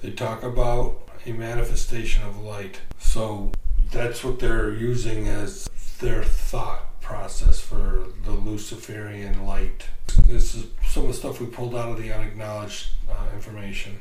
They 0.00 0.10
talk 0.10 0.42
about 0.42 1.08
a 1.26 1.32
manifestation 1.32 2.22
of 2.24 2.40
light. 2.40 2.80
So 2.98 3.52
that's 3.90 4.22
what 4.22 4.38
they're 4.38 4.72
using 4.72 5.28
as 5.28 5.68
their 5.98 6.22
thought 6.22 7.00
process 7.00 7.60
for 7.60 8.06
the 8.24 8.32
Luciferian 8.32 9.46
light. 9.46 9.86
This 10.26 10.54
is 10.54 10.66
some 10.86 11.04
of 11.04 11.08
the 11.08 11.14
stuff 11.14 11.40
we 11.40 11.46
pulled 11.46 11.74
out 11.74 11.90
of 11.90 12.00
the 12.00 12.12
unacknowledged 12.12 12.90
uh, 13.10 13.34
information. 13.34 14.00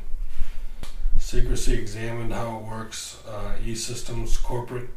Secrecy 1.17 1.73
examined 1.73 2.33
how 2.33 2.57
it 2.57 2.63
works. 2.63 3.21
Uh, 3.27 3.55
E-Systems 3.65 4.37
corporate 4.37 4.89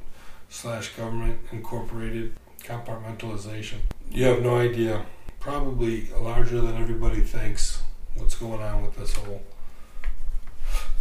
slash 0.49 0.95
government 0.97 1.39
incorporated 1.53 2.35
compartmentalization. 2.67 3.79
You 4.11 4.25
have 4.25 4.43
no 4.43 4.57
idea. 4.57 5.07
Probably 5.39 6.09
larger 6.19 6.61
than 6.61 6.77
everybody 6.77 7.21
thinks. 7.21 7.83
What's 8.17 8.35
going 8.35 8.61
on 8.61 8.83
with 8.83 8.97
this 8.97 9.15
whole 9.15 9.43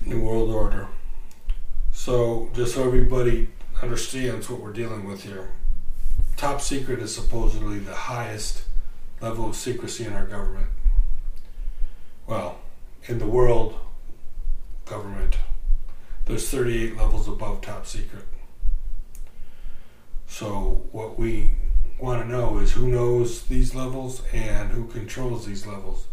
new 0.05 0.21
world 0.21 0.51
order? 0.51 0.87
So 1.91 2.49
just 2.53 2.75
so 2.75 2.83
everybody 2.83 3.49
understands 3.81 4.49
what 4.49 4.61
we're 4.61 4.73
dealing 4.73 5.05
with 5.05 5.23
here. 5.23 5.49
top 6.37 6.61
secret 6.61 6.99
is 6.99 7.15
supposedly 7.15 7.79
the 7.79 7.95
highest 7.95 8.63
level 9.21 9.49
of 9.49 9.55
secrecy 9.55 10.05
in 10.05 10.13
our 10.13 10.25
government. 10.25 10.67
Well, 12.27 12.59
in 13.07 13.19
the 13.19 13.27
world 13.27 13.75
government, 14.85 15.37
there's 16.25 16.49
38 16.49 16.97
levels 16.97 17.27
above 17.27 17.61
top 17.61 17.85
secret. 17.87 18.25
So, 20.27 20.87
what 20.91 21.17
we 21.17 21.51
want 21.99 22.23
to 22.23 22.27
know 22.27 22.57
is 22.59 22.73
who 22.73 22.87
knows 22.87 23.43
these 23.43 23.73
levels 23.73 24.21
and 24.33 24.71
who 24.71 24.87
controls 24.87 25.45
these 25.45 25.65
levels. 25.65 26.07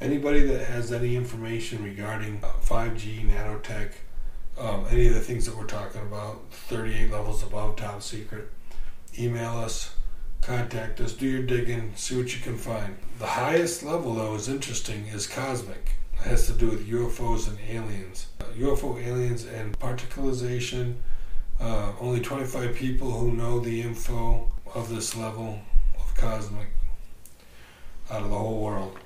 Anybody 0.00 0.40
that 0.40 0.66
has 0.66 0.92
any 0.92 1.16
information 1.16 1.82
regarding 1.82 2.40
5G, 2.40 3.30
nanotech, 3.30 3.92
um, 4.58 4.86
any 4.90 5.08
of 5.08 5.14
the 5.14 5.20
things 5.20 5.46
that 5.46 5.56
we're 5.56 5.64
talking 5.64 6.02
about, 6.02 6.50
38 6.50 7.10
levels 7.10 7.42
above 7.42 7.76
top 7.76 8.02
secret, 8.02 8.50
email 9.18 9.52
us, 9.52 9.94
contact 10.40 11.00
us, 11.00 11.12
do 11.12 11.26
your 11.26 11.42
digging, 11.42 11.92
see 11.96 12.16
what 12.16 12.34
you 12.34 12.42
can 12.42 12.56
find. 12.56 12.96
The 13.18 13.26
highest 13.26 13.82
level, 13.82 14.14
though, 14.14 14.34
is 14.34 14.48
interesting, 14.48 15.06
is 15.06 15.26
cosmic. 15.26 15.96
It 16.14 16.28
has 16.28 16.46
to 16.46 16.52
do 16.52 16.68
with 16.68 16.88
UFOs 16.88 17.48
and 17.48 17.58
aliens. 17.68 18.28
Uh, 18.40 18.44
UFO, 18.58 19.02
aliens, 19.02 19.44
and 19.44 19.78
particularization. 19.78 20.96
Uh, 21.60 21.92
only 22.00 22.20
25 22.20 22.74
people 22.74 23.10
who 23.10 23.32
know 23.32 23.60
the 23.60 23.80
info 23.80 24.50
of 24.74 24.88
this 24.88 25.16
level 25.16 25.58
of 25.98 26.14
cosmic 26.14 26.68
out 28.10 28.22
of 28.22 28.30
the 28.30 28.36
whole 28.36 28.60
world. 28.60 28.98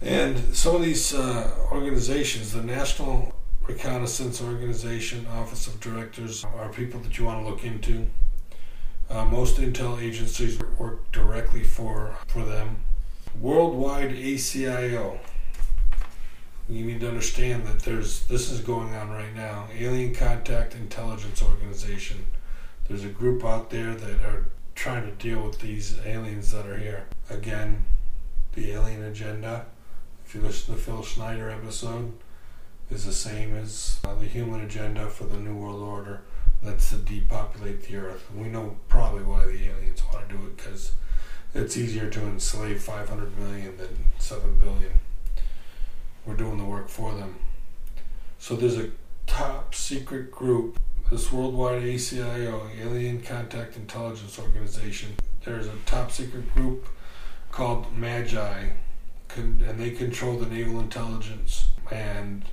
And 0.00 0.54
some 0.54 0.76
of 0.76 0.82
these 0.82 1.14
uh, 1.14 1.50
organizations, 1.70 2.52
the 2.52 2.62
National 2.62 3.34
Reconnaissance 3.66 4.42
Organization, 4.42 5.26
Office 5.26 5.66
of 5.66 5.80
Directors, 5.80 6.44
are 6.44 6.68
people 6.68 7.00
that 7.00 7.18
you 7.18 7.24
want 7.24 7.44
to 7.44 7.48
look 7.48 7.64
into. 7.64 8.06
Uh, 9.08 9.24
most 9.24 9.58
intel 9.58 10.02
agencies 10.02 10.58
work 10.78 11.10
directly 11.12 11.62
for, 11.62 12.16
for 12.26 12.44
them. 12.44 12.82
Worldwide 13.40 14.10
ACIO. 14.10 15.18
You 16.72 16.86
need 16.86 17.00
to 17.00 17.08
understand 17.08 17.66
that 17.66 17.80
there's 17.80 18.24
this 18.28 18.50
is 18.50 18.60
going 18.60 18.94
on 18.94 19.10
right 19.10 19.34
now. 19.34 19.68
Alien 19.78 20.14
Contact 20.14 20.74
Intelligence 20.74 21.42
Organization. 21.42 22.24
There's 22.88 23.04
a 23.04 23.10
group 23.10 23.44
out 23.44 23.68
there 23.68 23.94
that 23.94 24.24
are 24.24 24.46
trying 24.74 25.04
to 25.04 25.12
deal 25.12 25.42
with 25.42 25.58
these 25.58 25.98
aliens 26.06 26.50
that 26.52 26.66
are 26.66 26.78
here. 26.78 27.04
Again, 27.28 27.84
the 28.54 28.72
alien 28.72 29.04
agenda. 29.04 29.66
If 30.24 30.34
you 30.34 30.40
listen 30.40 30.72
to 30.72 30.80
the 30.80 30.82
Phil 30.82 31.02
Schneider 31.02 31.50
episode, 31.50 32.14
is 32.90 33.04
the 33.04 33.12
same 33.12 33.54
as 33.54 34.00
uh, 34.04 34.14
the 34.14 34.24
human 34.24 34.62
agenda 34.62 35.08
for 35.08 35.24
the 35.24 35.36
New 35.36 35.54
World 35.54 35.82
Order. 35.82 36.22
That's 36.62 36.88
to 36.88 36.96
depopulate 36.96 37.82
the 37.82 37.96
Earth. 37.96 38.24
We 38.34 38.48
know 38.48 38.76
probably 38.88 39.24
why 39.24 39.44
the 39.44 39.68
aliens 39.68 40.02
want 40.10 40.26
to 40.26 40.36
do 40.36 40.42
it 40.46 40.56
because 40.56 40.92
it's 41.54 41.76
easier 41.76 42.08
to 42.08 42.20
enslave 42.22 42.82
500 42.82 43.38
million 43.38 43.76
than 43.76 44.06
7 44.18 44.58
billion. 44.58 44.92
We're 46.24 46.34
doing 46.34 46.56
the 46.56 46.64
work 46.64 46.81
for 46.92 47.14
them. 47.14 47.36
So 48.38 48.54
there's 48.54 48.76
a 48.76 48.90
top 49.26 49.74
secret 49.74 50.30
group, 50.30 50.78
this 51.10 51.32
worldwide 51.32 51.82
ACIO, 51.82 52.68
Alien 52.78 53.22
Contact 53.22 53.76
Intelligence 53.76 54.38
Organization. 54.38 55.14
There's 55.44 55.68
a 55.68 55.76
top 55.86 56.10
secret 56.10 56.52
group 56.54 56.86
called 57.50 57.96
Magi, 57.96 58.68
and 59.36 59.80
they 59.80 59.90
control 59.90 60.36
the 60.36 60.46
naval 60.46 60.80
intelligence 60.80 61.68
and 61.90 62.44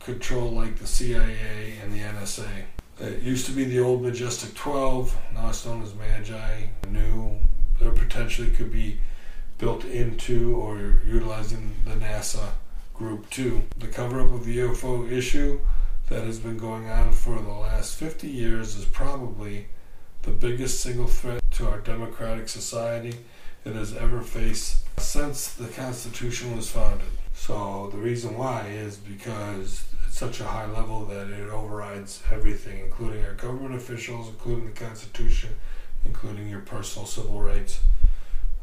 control 0.00 0.50
like 0.50 0.78
the 0.78 0.86
CIA 0.86 1.74
and 1.82 1.92
the 1.92 2.00
NSA. 2.00 2.64
It 2.98 3.22
used 3.22 3.46
to 3.46 3.52
be 3.52 3.64
the 3.64 3.78
old 3.78 4.02
Majestic 4.02 4.54
12, 4.54 5.16
now 5.34 5.50
it's 5.50 5.64
known 5.64 5.82
as 5.82 5.94
Magi. 5.94 6.66
New, 6.88 7.38
there 7.78 7.92
potentially 7.92 8.50
could 8.50 8.72
be 8.72 8.98
built 9.58 9.84
into 9.84 10.56
or 10.56 11.00
utilizing 11.06 11.74
the 11.84 11.92
NASA 11.92 12.48
group 13.00 13.30
2. 13.30 13.62
The 13.78 13.86
cover 13.86 14.20
up 14.20 14.30
of 14.30 14.44
the 14.44 14.58
UFO 14.58 15.10
issue 15.10 15.58
that 16.10 16.22
has 16.24 16.38
been 16.38 16.58
going 16.58 16.90
on 16.90 17.12
for 17.12 17.40
the 17.40 17.48
last 17.48 17.94
50 17.94 18.28
years 18.28 18.76
is 18.76 18.84
probably 18.84 19.68
the 20.20 20.32
biggest 20.32 20.80
single 20.80 21.06
threat 21.06 21.42
to 21.52 21.66
our 21.66 21.78
democratic 21.78 22.50
society 22.50 23.14
it 23.64 23.74
has 23.74 23.96
ever 23.96 24.20
faced 24.20 24.84
since 25.00 25.50
the 25.54 25.68
Constitution 25.68 26.54
was 26.54 26.70
founded. 26.70 27.08
So 27.32 27.88
the 27.90 27.96
reason 27.96 28.36
why 28.36 28.66
is 28.66 28.98
because 28.98 29.82
it's 30.06 30.18
such 30.18 30.40
a 30.40 30.44
high 30.44 30.70
level 30.70 31.06
that 31.06 31.30
it 31.30 31.48
overrides 31.48 32.22
everything, 32.30 32.80
including 32.80 33.24
our 33.24 33.32
government 33.32 33.76
officials, 33.76 34.28
including 34.28 34.66
the 34.66 34.78
Constitution, 34.78 35.54
including 36.04 36.50
your 36.50 36.60
personal 36.60 37.06
civil 37.06 37.40
rights 37.40 37.80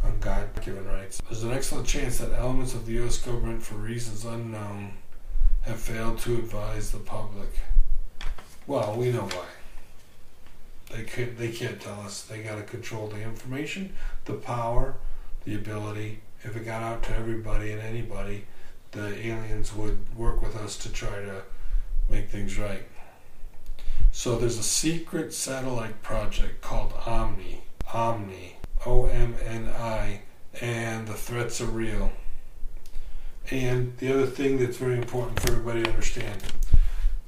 and 0.07 0.21
God 0.21 0.49
given 0.63 0.87
rights. 0.87 1.21
There's 1.29 1.43
an 1.43 1.51
excellent 1.51 1.87
chance 1.87 2.17
that 2.19 2.31
elements 2.33 2.73
of 2.73 2.85
the 2.85 2.93
U.S. 2.93 3.19
government, 3.19 3.63
for 3.63 3.75
reasons 3.75 4.25
unknown, 4.25 4.93
have 5.61 5.79
failed 5.79 6.19
to 6.19 6.35
advise 6.35 6.91
the 6.91 6.99
public. 6.99 7.49
Well, 8.65 8.95
we 8.95 9.11
know 9.11 9.23
why. 9.23 9.45
They 10.91 11.03
can't, 11.03 11.37
they 11.37 11.51
can't 11.51 11.79
tell 11.81 11.99
us. 12.01 12.21
They 12.23 12.43
got 12.43 12.55
to 12.55 12.63
control 12.63 13.07
the 13.07 13.21
information, 13.21 13.93
the 14.25 14.33
power, 14.33 14.95
the 15.43 15.55
ability. 15.55 16.21
If 16.43 16.55
it 16.55 16.65
got 16.65 16.83
out 16.83 17.03
to 17.03 17.15
everybody 17.15 17.71
and 17.71 17.81
anybody, 17.81 18.45
the 18.91 19.07
aliens 19.27 19.73
would 19.73 20.15
work 20.15 20.41
with 20.41 20.55
us 20.55 20.77
to 20.79 20.91
try 20.91 21.21
to 21.21 21.43
make 22.09 22.29
things 22.29 22.57
right. 22.57 22.83
So 24.11 24.37
there's 24.37 24.57
a 24.57 24.63
secret 24.63 25.33
satellite 25.33 26.01
project 26.01 26.61
called 26.61 26.93
Omni. 27.05 27.63
Omni. 27.93 28.56
O 28.88 29.06
M 29.06 29.36
N 29.45 29.69
I. 29.69 30.21
And 30.60 31.08
the 31.08 31.13
threats 31.13 31.62
are 31.62 31.65
real. 31.65 32.12
And 33.52 33.95
the 33.97 34.12
other 34.12 34.26
thing 34.26 34.58
that's 34.58 34.78
very 34.78 34.97
important 34.97 35.39
for 35.39 35.52
everybody 35.52 35.84
to 35.84 35.89
understand 35.89 36.41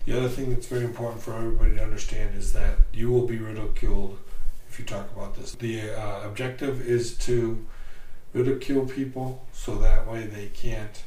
the 0.09 0.17
other 0.17 0.29
thing 0.29 0.49
that's 0.49 0.65
very 0.65 0.85
important 0.85 1.21
for 1.21 1.33
everybody 1.33 1.75
to 1.75 1.83
understand 1.83 2.35
is 2.35 2.53
that 2.53 2.77
you 2.91 3.11
will 3.11 3.27
be 3.27 3.37
ridiculed 3.37 4.17
if 4.67 4.79
you 4.79 4.85
talk 4.85 5.11
about 5.15 5.35
this. 5.35 5.51
The 5.51 5.91
uh, 5.91 6.27
objective 6.27 6.81
is 6.81 7.15
to 7.19 7.63
ridicule 8.33 8.85
people 8.85 9.45
so 9.53 9.75
that 9.75 10.07
way 10.11 10.23
they 10.23 10.47
can't 10.47 11.03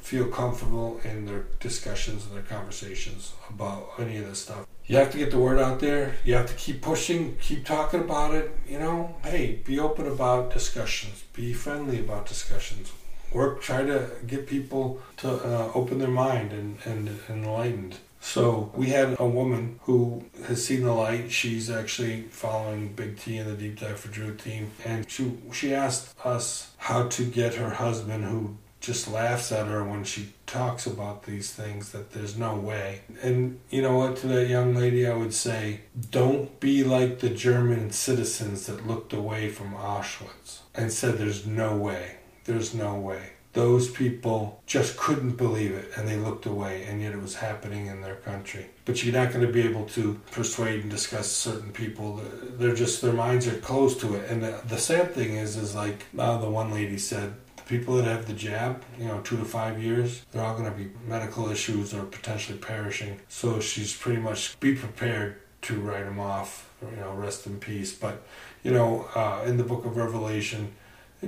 feel 0.00 0.26
comfortable 0.26 1.00
in 1.04 1.26
their 1.26 1.44
discussions 1.60 2.26
and 2.26 2.34
their 2.34 2.42
conversations 2.42 3.32
about 3.48 3.90
any 3.98 4.16
of 4.18 4.26
this 4.26 4.42
stuff. 4.42 4.66
You 4.86 4.96
have 4.96 5.12
to 5.12 5.18
get 5.18 5.30
the 5.30 5.38
word 5.38 5.58
out 5.58 5.80
there. 5.80 6.14
You 6.24 6.34
have 6.34 6.46
to 6.46 6.54
keep 6.54 6.80
pushing, 6.80 7.36
keep 7.40 7.66
talking 7.66 8.00
about 8.00 8.34
it. 8.34 8.50
You 8.66 8.78
know, 8.78 9.16
hey, 9.22 9.60
be 9.64 9.78
open 9.78 10.06
about 10.06 10.52
discussions, 10.52 11.24
be 11.34 11.52
friendly 11.52 12.00
about 12.00 12.26
discussions. 12.26 12.92
Work, 13.30 13.60
try 13.60 13.84
to 13.84 14.10
get 14.26 14.46
people 14.46 15.02
to 15.18 15.28
uh, 15.30 15.72
open 15.74 15.98
their 15.98 16.08
mind 16.08 16.52
and, 16.52 16.78
and, 16.86 17.08
and 17.28 17.44
enlightened. 17.44 17.96
So 18.20 18.72
we 18.74 18.86
had 18.86 19.16
a 19.20 19.26
woman 19.26 19.78
who 19.82 20.24
has 20.46 20.64
seen 20.64 20.82
the 20.82 20.92
light. 20.92 21.30
She's 21.30 21.70
actually 21.70 22.22
following 22.22 22.94
Big 22.94 23.18
T 23.18 23.36
and 23.36 23.48
the 23.48 23.54
Deep 23.54 23.78
Dive 23.78 24.00
for 24.00 24.08
Truth 24.08 24.42
team, 24.42 24.72
and 24.84 25.08
she 25.08 25.34
she 25.52 25.72
asked 25.72 26.14
us 26.24 26.72
how 26.78 27.08
to 27.08 27.24
get 27.24 27.54
her 27.54 27.70
husband, 27.70 28.24
who 28.24 28.56
just 28.80 29.10
laughs 29.10 29.50
at 29.50 29.66
her 29.66 29.82
when 29.82 30.04
she 30.04 30.32
talks 30.46 30.86
about 30.86 31.24
these 31.24 31.50
things 31.52 31.90
that 31.90 32.12
there's 32.12 32.38
no 32.38 32.54
way. 32.54 33.00
And 33.22 33.58
you 33.70 33.82
know 33.82 33.96
what, 33.98 34.16
to 34.18 34.28
that 34.28 34.48
young 34.48 34.74
lady, 34.74 35.06
I 35.06 35.14
would 35.14 35.34
say, 35.34 35.80
don't 36.10 36.58
be 36.60 36.84
like 36.84 37.18
the 37.18 37.30
German 37.30 37.90
citizens 37.90 38.66
that 38.66 38.86
looked 38.86 39.12
away 39.12 39.48
from 39.48 39.74
Auschwitz 39.74 40.60
and 40.74 40.92
said 40.92 41.18
there's 41.18 41.46
no 41.46 41.76
way. 41.76 42.16
There's 42.44 42.72
no 42.74 42.94
way. 42.94 43.30
Those 43.54 43.90
people 43.90 44.62
just 44.66 44.96
couldn't 44.96 45.36
believe 45.36 45.72
it 45.72 45.90
and 45.96 46.06
they 46.06 46.16
looked 46.16 46.46
away, 46.46 46.84
and 46.84 47.02
yet 47.02 47.12
it 47.12 47.20
was 47.20 47.34
happening 47.34 47.86
in 47.86 48.02
their 48.02 48.16
country. 48.16 48.66
But 48.84 49.02
you're 49.02 49.14
not 49.14 49.32
going 49.32 49.44
to 49.44 49.52
be 49.52 49.62
able 49.62 49.86
to 49.86 50.20
persuade 50.30 50.82
and 50.82 50.90
discuss 50.90 51.32
certain 51.32 51.72
people. 51.72 52.22
They're 52.42 52.74
just, 52.74 53.02
their 53.02 53.12
minds 53.12 53.48
are 53.48 53.58
closed 53.58 54.00
to 54.00 54.14
it. 54.14 54.30
And 54.30 54.42
the, 54.42 54.60
the 54.68 54.78
sad 54.78 55.12
thing 55.12 55.34
is, 55.34 55.56
is 55.56 55.74
like 55.74 56.06
uh, 56.16 56.38
the 56.38 56.48
one 56.48 56.72
lady 56.72 56.98
said, 56.98 57.34
people 57.68 57.96
that 57.96 58.06
have 58.06 58.26
the 58.26 58.32
jab, 58.32 58.82
you 58.98 59.06
know, 59.06 59.20
two 59.20 59.36
to 59.36 59.44
five 59.44 59.80
years, 59.80 60.24
they're 60.32 60.42
all 60.42 60.58
going 60.58 60.70
to 60.70 60.76
be 60.76 60.90
medical 61.06 61.48
issues 61.50 61.94
or 61.94 62.02
potentially 62.04 62.58
perishing. 62.58 63.20
So 63.28 63.60
she's 63.60 63.94
pretty 63.94 64.20
much 64.20 64.58
be 64.58 64.74
prepared 64.74 65.40
to 65.62 65.78
write 65.78 66.04
them 66.04 66.18
off, 66.18 66.72
you 66.82 66.96
know, 66.96 67.12
rest 67.12 67.46
in 67.46 67.60
peace. 67.60 67.92
But, 67.92 68.22
you 68.62 68.72
know, 68.72 69.08
uh, 69.14 69.42
in 69.46 69.58
the 69.58 69.64
book 69.64 69.84
of 69.84 69.96
Revelation, 69.96 70.72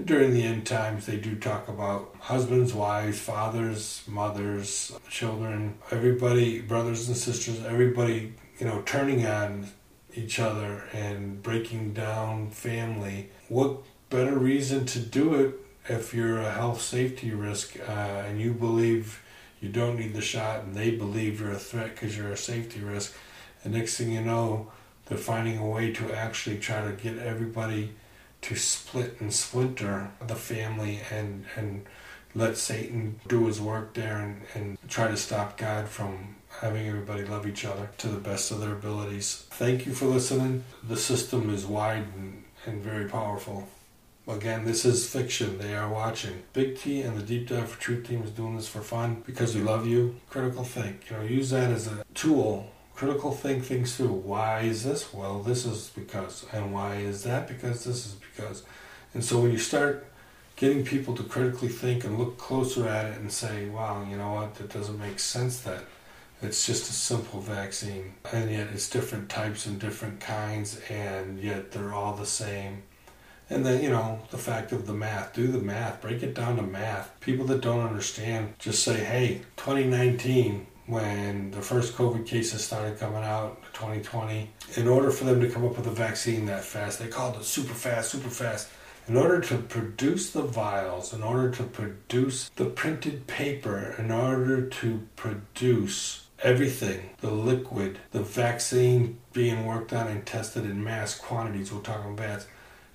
during 0.05 0.33
the 0.33 0.43
end 0.43 0.67
times, 0.67 1.07
they 1.07 1.17
do 1.17 1.37
talk 1.37 1.69
about 1.69 2.15
husbands, 2.21 2.73
wives, 2.73 3.19
fathers, 3.19 4.03
mothers, 4.07 4.93
children, 5.11 5.75
everybody, 5.91 6.61
brothers 6.61 7.09
and 7.09 7.17
sisters, 7.17 7.63
everybody, 7.65 8.33
you 8.59 8.67
know, 8.67 8.83
turning 8.83 9.27
on 9.27 9.69
each 10.15 10.39
other 10.39 10.85
and 10.93 11.43
breaking 11.43 11.93
down 11.93 12.51
family. 12.51 13.31
What 13.49 13.83
better 14.11 14.39
reason 14.39 14.87
to 14.87 15.01
do 15.01 15.35
it 15.35 15.55
if 15.99 16.15
you're 16.15 16.39
a 16.39 16.53
health 16.61 16.81
safety 16.81 17.31
risk 17.33 17.77
uh, 17.81 18.27
and 18.27 18.41
you 18.41 18.53
believe 18.53 19.23
you 19.61 19.69
don't 19.69 19.99
need 19.99 20.15
the 20.15 20.23
shot 20.23 20.57
and 20.65 20.75
they 20.75 20.91
believe 20.91 21.41
you're 21.41 21.53
a 21.53 21.59
threat 21.59 21.91
because 21.95 22.17
you're 22.17 22.33
a 22.33 22.37
safety 22.37 22.81
risk? 22.81 23.15
And 23.63 23.75
next 23.75 23.97
thing 23.97 24.13
you 24.13 24.23
know, 24.23 24.71
They're 25.11 25.19
finding 25.19 25.59
a 25.59 25.67
way 25.67 25.93
to 25.93 26.13
actually 26.13 26.59
try 26.59 26.81
to 26.89 26.93
get 26.93 27.19
everybody 27.19 27.95
to 28.43 28.55
split 28.55 29.21
and 29.21 29.33
splinter 29.35 30.13
the 30.25 30.37
family 30.37 31.01
and 31.11 31.45
and 31.57 31.85
let 32.33 32.57
Satan 32.57 33.19
do 33.27 33.47
his 33.49 33.61
work 33.61 33.93
there 33.95 34.19
and, 34.19 34.43
and 34.55 34.79
try 34.89 35.09
to 35.09 35.17
stop 35.17 35.59
God 35.59 35.89
from 35.89 36.37
having 36.61 36.87
everybody 36.87 37.25
love 37.25 37.45
each 37.45 37.65
other 37.65 37.91
to 37.99 38.07
the 38.09 38.21
best 38.21 38.53
of 38.53 38.61
their 38.61 38.73
abilities. 38.73 39.47
Thank 39.51 39.85
you 39.85 39.93
for 39.93 40.07
listening. 40.07 40.63
The 40.87 40.97
system 40.97 41.53
is 41.53 41.67
wide 41.67 42.07
and, 42.17 42.45
and 42.67 42.83
very 42.83 43.09
powerful. 43.09 43.69
Again, 44.31 44.65
this 44.65 44.85
is 44.85 45.11
fiction. 45.11 45.59
They 45.59 45.75
are 45.75 45.89
watching. 45.89 46.45
Big 46.53 46.79
T 46.79 47.03
and 47.03 47.19
the 47.19 47.23
Deep 47.23 47.49
Dive 47.49 47.69
for 47.69 47.81
Truth 47.81 48.07
team 48.07 48.23
is 48.23 48.31
doing 48.31 48.57
this 48.57 48.69
for 48.69 48.81
fun 48.81 49.25
because 49.27 49.57
we 49.57 49.61
love 49.61 49.89
you. 49.89 50.21
Critical 50.31 50.63
think. 50.63 51.11
You 51.11 51.17
know, 51.17 51.23
use 51.25 51.51
that 51.51 51.71
as 51.71 51.89
a 51.89 52.05
tool. 52.15 52.71
Critical 52.95 53.33
think 53.33 53.65
things 53.65 53.97
through. 53.97 54.13
Why 54.13 54.61
is 54.61 54.85
this? 54.85 55.13
Well, 55.13 55.41
this 55.41 55.67
is 55.67 55.91
because. 55.97 56.47
And 56.53 56.73
why 56.73 56.97
is 56.97 57.25
that? 57.25 57.49
Because 57.49 57.83
this 57.85 58.07
is 58.07 58.15
because. 58.15 58.63
And 59.15 59.25
so 59.25 59.41
when 59.41 59.51
you 59.51 59.59
start 59.59 60.07
getting 60.55 60.85
people 60.85 61.17
to 61.17 61.25
critically 61.25 61.69
think 61.69 62.05
and 62.05 62.17
look 62.17 62.39
closer 62.39 62.87
at 62.87 63.07
it 63.07 63.19
and 63.19 63.33
say, 63.33 63.69
wow, 63.69 64.07
you 64.09 64.17
know 64.17 64.35
what, 64.35 64.55
that 64.57 64.69
doesn't 64.69 64.99
make 64.99 65.19
sense 65.19 65.61
that 65.63 65.83
it's 66.43 66.67
just 66.67 66.89
a 66.89 66.93
simple 66.93 67.41
vaccine. 67.41 68.13
And 68.33 68.51
yet 68.51 68.69
it's 68.73 68.89
different 68.89 69.29
types 69.29 69.67
and 69.67 69.81
different 69.81 70.21
kinds, 70.21 70.81
and 70.89 71.41
yet 71.41 71.73
they're 71.73 71.95
all 71.95 72.15
the 72.15 72.27
same 72.27 72.83
and 73.51 73.67
then, 73.67 73.83
you 73.83 73.91
know, 73.91 74.21
the 74.31 74.39
fact 74.39 74.71
of 74.71 74.87
the 74.87 74.93
math, 74.93 75.35
do 75.35 75.49
the 75.49 75.59
math, 75.59 76.01
break 76.01 76.23
it 76.23 76.35
down 76.35 76.57
to 76.57 76.63
math. 76.63 77.19
People 77.19 77.45
that 77.47 77.61
don't 77.61 77.87
understand 77.87 78.55
just 78.61 78.85
say, 78.85 79.03
hey, 79.03 79.43
2019, 79.57 80.67
when 80.87 81.51
the 81.51 81.61
first 81.61 81.95
COVID 81.95 82.27
cases 82.27 82.65
started 82.65 82.99
coming 82.99 83.25
out, 83.25 83.61
2020, 83.75 84.51
in 84.77 84.89
order 84.89 85.11
for 85.11 85.25
them 85.25 85.41
to 85.41 85.49
come 85.49 85.65
up 85.65 85.77
with 85.77 85.87
a 85.87 85.91
vaccine 85.91 86.47
that 86.47 86.65
fast, 86.65 87.01
they 87.01 87.09
called 87.09 87.37
it 87.37 87.45
super 87.45 87.75
fast, 87.75 88.11
super 88.11 88.31
fast. 88.31 88.69
In 89.09 89.17
order 89.17 89.41
to 89.41 89.59
produce 89.59 90.31
the 90.31 90.43
vials, 90.43 91.13
in 91.13 91.23
order 91.23 91.51
to 91.51 91.65
produce 91.65 92.51
the 92.51 92.67
printed 92.67 93.27
paper, 93.27 93.97
in 93.99 94.13
order 94.13 94.69
to 94.69 95.09
produce 95.17 96.27
everything 96.43 97.11
the 97.21 97.31
liquid, 97.31 97.99
the 98.13 98.23
vaccine 98.23 99.19
being 99.33 99.67
worked 99.67 99.93
on 99.93 100.07
and 100.07 100.25
tested 100.25 100.65
in 100.65 100.83
mass 100.83 101.19
quantities, 101.19 101.73
we're 101.73 101.81
talking 101.81 102.13
about 102.13 102.47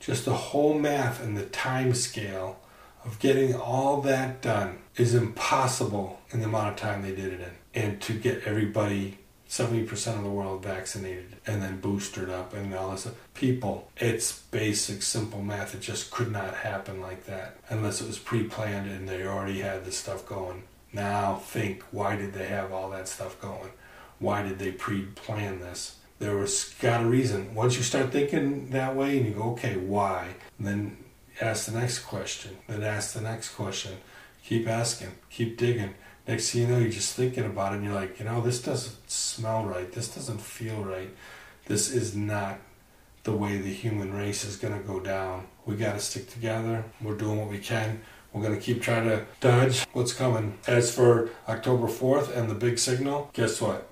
just 0.06 0.26
the 0.26 0.34
whole 0.34 0.78
math 0.78 1.24
and 1.24 1.36
the 1.36 1.46
time 1.48 1.94
scale 1.96 2.60
of 3.04 3.18
getting 3.18 3.56
all 3.56 4.02
that 4.02 4.40
done 4.42 4.78
is 4.96 5.16
impossible 5.16 6.22
in 6.30 6.40
the 6.40 6.46
amount 6.46 6.70
of 6.70 6.76
time 6.76 7.02
they 7.02 7.16
did 7.16 7.34
it 7.34 7.40
in. 7.42 7.82
And 7.84 8.02
to 8.02 8.14
get 8.14 8.44
everybody 8.44 9.18
70% 9.50 9.90
of 10.18 10.24
the 10.24 10.30
world 10.30 10.64
vaccinated 10.64 11.38
and 11.48 11.62
then 11.62 11.80
boosted 11.80 12.30
up 12.30 12.54
and 12.54 12.74
all 12.74 12.92
this 12.92 13.08
people 13.34 13.90
it's 13.98 14.40
basic 14.52 15.02
simple 15.02 15.42
math. 15.42 15.74
It 15.74 15.82
just 15.82 16.12
could 16.12 16.32
not 16.32 16.54
happen 16.54 17.02
like 17.02 17.26
that 17.26 17.58
unless 17.70 18.00
it 18.00 18.08
was 18.08 18.20
pre-planned 18.20 18.90
and 18.90 19.10
they 19.10 19.26
already 19.26 19.62
had 19.62 19.86
the 19.86 19.92
stuff 19.92 20.26
going. 20.28 20.64
Now 20.94 21.36
think 21.36 21.84
why 21.92 22.16
did 22.16 22.34
they 22.34 22.46
have 22.46 22.72
all 22.72 22.92
that 22.92 23.08
stuff 23.08 23.42
going? 23.42 23.72
Why 24.20 24.44
did 24.44 24.60
they 24.60 24.72
pre-plan 24.72 25.60
this 25.60 25.98
there 26.20 26.38
was 26.38 26.74
got 26.82 27.04
a 27.04 27.06
reason. 27.06 27.54
Once 27.54 27.78
you 27.78 27.84
start 27.84 28.12
thinking 28.12 28.70
that 28.70 28.96
way 28.96 29.18
and 29.18 29.26
you 29.26 29.34
go, 29.34 29.52
okay, 29.52 29.78
why? 29.78 30.30
And 30.58 30.68
then 30.68 30.98
ask 31.42 31.66
the 31.66 31.78
next 31.78 32.00
question. 32.00 32.58
Then 32.68 32.84
ask 32.84 33.14
the 33.14 33.22
next 33.22 33.50
question. 33.50 33.98
Keep 34.44 34.68
asking. 34.68 35.12
Keep 35.30 35.58
digging. 35.58 35.94
Next 36.28 36.52
thing 36.52 36.62
you 36.62 36.68
know, 36.68 36.80
you're 36.80 36.90
just 36.90 37.16
thinking 37.16 37.46
about 37.46 37.74
it 37.74 37.78
and 37.78 37.86
you're 37.86 37.94
like, 37.94 38.20
you 38.20 38.26
know, 38.26 38.42
this 38.42 38.62
doesn't 38.62 39.10
smell 39.10 39.66
right. 39.66 39.92
This 39.92 40.14
doesn't 40.14 40.42
feel 40.42 40.84
right. 40.84 41.10
This 41.66 41.92
is 41.92 42.16
not 42.16 42.60
the 43.24 43.32
way 43.32 43.58
the 43.58 43.74
human 43.74 44.14
race 44.14 44.44
is 44.44 44.56
going 44.56 44.80
to 44.80 44.88
go 44.88 45.00
down. 45.00 45.48
We 45.66 45.76
got 45.76 45.94
to 45.94 46.00
stick 46.00 46.30
together. 46.30 46.84
We're 47.02 47.18
doing 47.18 47.40
what 47.40 47.50
we 47.50 47.60
can. 47.60 48.02
We're 48.34 48.42
going 48.42 48.56
to 48.56 48.62
keep 48.62 48.82
trying 48.82 49.08
to 49.10 49.26
dodge 49.40 49.86
what's 49.94 50.14
coming. 50.14 50.58
As 50.68 50.94
for 50.94 51.30
October 51.48 51.88
4th 51.88 52.36
and 52.36 52.50
the 52.50 52.56
big 52.56 52.80
signal, 52.80 53.30
guess 53.34 53.62
what? 53.62 53.88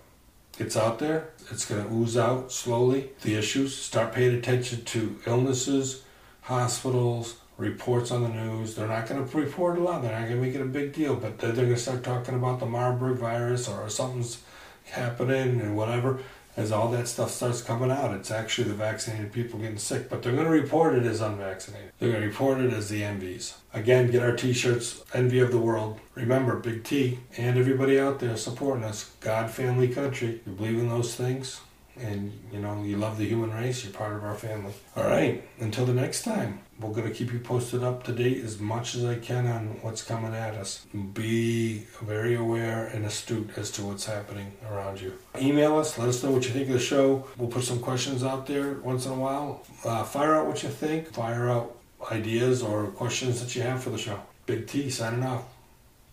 It's 0.60 0.78
out 0.78 1.00
there. 1.00 1.30
It's 1.50 1.66
going 1.66 1.84
to 1.84 1.94
ooze 1.94 2.16
out 2.16 2.52
slowly. 2.52 3.10
The 3.22 3.36
issues. 3.36 3.76
Start 3.76 4.14
paying 4.14 4.36
attention 4.36 4.86
to 4.86 5.20
illnesses, 5.26 6.04
hospitals, 6.42 7.38
reports 7.58 8.12
on 8.12 8.22
the 8.22 8.30
news. 8.30 8.76
They're 8.76 8.88
not 8.88 9.08
going 9.08 9.28
to 9.28 9.38
report 9.38 9.80
a 9.80 9.82
lot. 9.82 10.04
They're 10.04 10.12
not 10.12 10.28
going 10.28 10.40
to 10.40 10.46
make 10.46 10.56
it 10.56 10.62
a 10.62 10.66
big 10.66 10.94
deal. 10.94 11.16
But 11.16 11.40
they're, 11.40 11.54
going 11.54 11.70
to 11.70 11.78
start 11.78 12.04
talking 12.04 12.36
about 12.36 12.60
the 12.60 12.68
Marburg 12.68 13.18
virus 13.18 13.68
or 13.68 13.90
something's 13.90 14.44
happening 14.86 15.60
and 15.60 15.76
whatever 15.76 16.20
as 16.56 16.72
all 16.72 16.90
that 16.92 17.08
stuff 17.08 17.32
starts 17.32 17.62
coming 17.62 17.92
out, 17.92 18.14
it's 18.14 18.32
actually 18.32 18.68
the 18.68 18.76
vaccinated 18.76 19.32
people 19.32 19.60
getting 19.60 19.78
sick, 19.78 20.10
but 20.10 20.22
they're 20.22 20.34
going 20.34 20.46
to 20.46 20.52
report 20.52 20.96
it 20.96 21.06
as 21.06 21.22
unvaccinated. 21.22 21.92
They're 22.00 22.12
going 22.12 22.22
to 22.22 22.28
report 22.28 22.60
it 22.60 22.74
as 22.74 22.90
the 22.90 23.04
envies. 23.04 23.56
Again, 23.74 24.12
get 24.12 24.24
our 24.24 24.36
t 24.36 24.54
shirts, 24.54 25.04
Envy 25.14 25.40
of 25.40 25.52
the 25.52 25.60
World. 25.60 26.00
Remember, 26.16 26.58
Big 26.58 26.84
T 26.84 27.20
and 27.38 27.58
everybody 27.58 28.00
out 28.00 28.20
there 28.20 28.38
supporting 28.38 28.84
us. 28.84 29.12
God, 29.20 29.50
family, 29.50 29.88
country. 29.88 30.42
You 30.46 30.54
believe 30.54 30.78
in 30.80 30.90
those 30.90 31.16
things? 31.16 31.62
and 31.96 32.34
you 32.52 32.60
know 32.60 32.82
you 32.84 32.98
love 32.98 33.18
the 33.18 33.26
human 33.28 33.52
race 33.54 33.84
you're 33.84 33.94
part 33.94 34.16
of 34.16 34.24
our 34.24 34.36
family 34.36 34.74
all 34.96 35.04
right 35.04 35.44
until 35.60 35.86
the 35.86 35.94
next 35.94 36.24
time 36.24 36.60
we're 36.80 36.94
going 36.94 37.08
to 37.08 37.14
keep 37.14 37.32
you 37.32 37.40
posted 37.40 37.84
up 37.84 38.04
to 38.04 38.12
date 38.12 38.44
as 38.44 38.60
much 38.60 38.96
as 38.96 39.06
i 39.06 39.16
can 39.16 39.46
on 39.48 39.68
what's 39.82 40.04
coming 40.04 40.34
at 40.34 40.56
us. 40.56 40.86
Be 41.14 41.86
very 42.02 42.36
aware 42.36 42.88
and 42.88 43.06
astute 43.06 43.52
as 43.58 43.72
to 43.72 43.84
what's 43.84 44.06
happening 44.06 44.54
around 44.70 45.00
you. 45.00 45.14
Email 45.38 45.78
us 45.78 45.98
let 45.98 46.10
us 46.10 46.24
know 46.24 46.32
what 46.32 46.46
you 46.46 46.52
think 46.52 46.68
of 46.68 46.74
the 46.74 46.80
show. 46.80 47.28
We'll 47.38 47.50
put 47.50 47.64
some 47.64 47.80
questions 47.80 48.24
out 48.24 48.48
there 48.48 48.74
once 48.74 49.06
in 49.06 49.12
a 49.12 49.16
while. 49.16 49.64
Uh, 49.84 50.04
fire 50.04 50.36
out 50.36 50.48
what 50.48 50.64
you 50.64 50.70
think 50.70 51.14
fire 51.14 51.50
out 51.50 51.78
ideas 52.12 52.62
or 52.62 52.88
questions 52.88 53.42
that 53.42 53.56
you 53.56 53.62
have 53.62 53.82
for 53.84 53.90
the 53.90 53.98
show. 53.98 54.20
Big 54.46 54.68
t 54.68 54.90
signing 54.90 55.24
off. 55.24 55.46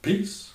Peace. 0.03 0.53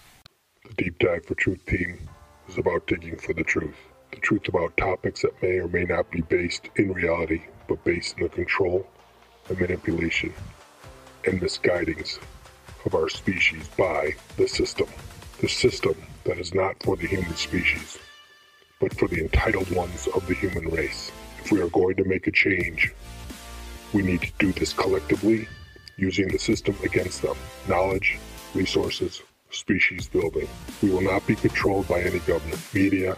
The 0.68 0.74
deep 0.84 1.00
dive 1.00 1.26
for 1.26 1.36
truth 1.36 1.66
team 1.66 2.08
is 2.48 2.58
about 2.58 2.88
digging 2.88 3.18
for 3.18 3.34
the 3.34 3.44
truth. 3.44 3.76
The 4.12 4.18
truth 4.18 4.48
about 4.48 4.78
topics 4.78 5.24
that 5.24 5.42
may 5.42 5.60
or 5.60 5.68
may 5.68 5.84
not 5.84 6.10
be 6.10 6.22
based 6.22 6.70
in 6.78 6.94
reality, 6.94 7.44
but 7.68 7.84
based 7.84 8.18
in 8.18 8.24
the 8.24 8.30
control 8.30 8.88
and 9.50 9.60
manipulation 9.60 10.34
and 11.26 11.42
misguidings 11.42 12.20
of 12.86 12.96
our 12.96 13.10
species 13.10 13.68
by 13.78 14.14
the 14.38 14.48
system. 14.48 14.88
The 15.42 15.50
system 15.50 15.96
that 16.24 16.38
is 16.38 16.54
not 16.54 16.82
for 16.84 16.96
the 16.96 17.08
human 17.08 17.36
species, 17.36 17.98
but 18.80 18.98
for 18.98 19.08
the 19.08 19.22
entitled 19.22 19.70
ones 19.72 20.08
of 20.16 20.26
the 20.28 20.34
human 20.34 20.70
race. 20.70 21.12
If 21.44 21.52
we 21.52 21.62
are 21.62 21.70
going 21.70 21.96
to 21.98 22.06
make 22.06 22.28
a 22.28 22.32
change, 22.32 22.94
we 23.94 24.02
need 24.02 24.22
to 24.22 24.32
do 24.40 24.52
this 24.54 24.74
collectively, 24.74 25.48
using 25.98 26.28
the 26.28 26.40
system 26.40 26.76
against 26.84 27.22
them. 27.22 27.36
Knowledge, 27.68 28.18
resources, 28.54 29.22
species 29.52 30.08
building. 30.08 30.48
We 30.82 30.90
will 30.90 31.02
not 31.02 31.26
be 31.28 31.36
controlled 31.36 31.88
by 31.88 32.02
any 32.02 32.20
government, 32.20 32.62
media, 32.74 33.18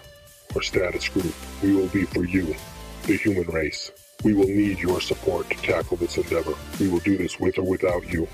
or 0.55 0.61
status 0.61 1.09
group. 1.09 1.33
We 1.63 1.75
will 1.75 1.87
be 1.87 2.03
for 2.03 2.25
you, 2.25 2.55
the 3.03 3.17
human 3.17 3.47
race. 3.47 3.91
We 4.23 4.33
will 4.33 4.47
need 4.47 4.79
your 4.79 4.99
support 4.99 5.47
to 5.51 5.55
tackle 5.57 5.97
this 5.97 6.17
endeavor. 6.17 6.53
We 6.79 6.87
will 6.87 6.99
do 6.99 7.17
this 7.17 7.39
with 7.39 7.59
or 7.59 7.63
without 7.63 8.11
you. 8.11 8.27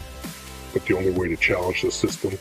But 0.71 0.85
the 0.85 0.95
only 0.95 1.11
way 1.11 1.27
to 1.27 1.35
challenge 1.35 1.81
the 1.81 1.91
system 1.91 2.37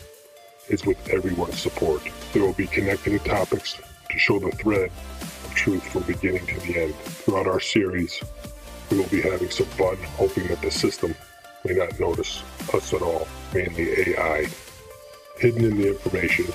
is 0.69 0.87
with 0.87 1.09
everyone's 1.09 1.59
support. 1.59 2.03
There 2.33 2.43
will 2.43 2.53
be 2.53 2.69
connecting 2.69 3.19
topics 3.19 3.81
to 4.11 4.19
show 4.19 4.39
the 4.39 4.53
thread 4.53 4.93
of 5.21 5.55
truth 5.55 5.83
from 5.89 6.03
beginning 6.05 6.47
to 6.47 6.61
the 6.61 6.83
end. 6.83 6.95
Throughout 6.95 7.49
our 7.49 7.59
series, 7.59 8.23
we 8.91 8.99
will 8.99 9.09
be 9.09 9.21
having 9.21 9.51
some 9.51 9.67
fun, 9.67 9.97
hoping 10.17 10.47
that 10.47 10.63
the 10.63 10.71
system 10.71 11.15
may 11.65 11.75
not 11.75 11.99
notice 11.99 12.43
us 12.73 12.95
at 12.95 13.03
all, 13.03 13.27
mainly 13.53 14.15
AI. 14.15 14.47
Hidden 15.39 15.65
in 15.65 15.79
the 15.79 15.89
information 15.89 16.47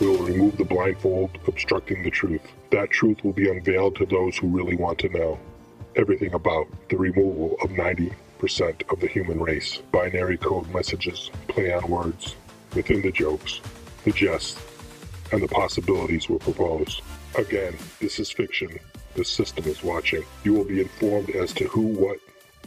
we 0.00 0.06
will 0.06 0.24
remove 0.24 0.58
the 0.58 0.64
blindfold 0.64 1.30
obstructing 1.48 2.02
the 2.02 2.10
truth. 2.10 2.42
That 2.70 2.90
truth 2.90 3.24
will 3.24 3.32
be 3.32 3.50
unveiled 3.50 3.96
to 3.96 4.06
those 4.06 4.36
who 4.36 4.48
really 4.48 4.76
want 4.76 4.98
to 5.00 5.08
know 5.08 5.38
everything 5.96 6.34
about 6.34 6.66
the 6.88 6.96
removal 6.96 7.56
of 7.62 7.70
90% 7.70 8.12
of 8.92 9.00
the 9.00 9.06
human 9.06 9.40
race. 9.40 9.78
Binary 9.92 10.36
code 10.36 10.68
messages, 10.72 11.30
play 11.48 11.72
on 11.72 11.88
words, 11.90 12.36
within 12.74 13.02
the 13.02 13.10
jokes, 13.10 13.60
the 14.04 14.12
jests, 14.12 14.60
and 15.32 15.42
the 15.42 15.48
possibilities 15.48 16.28
were 16.28 16.38
proposed. 16.38 17.02
Again, 17.36 17.76
this 18.00 18.18
is 18.18 18.30
fiction. 18.30 18.78
The 19.14 19.24
system 19.24 19.64
is 19.64 19.82
watching. 19.82 20.22
You 20.44 20.54
will 20.54 20.64
be 20.64 20.80
informed 20.80 21.30
as 21.30 21.52
to 21.54 21.66
who, 21.68 21.82
what, 21.82 22.18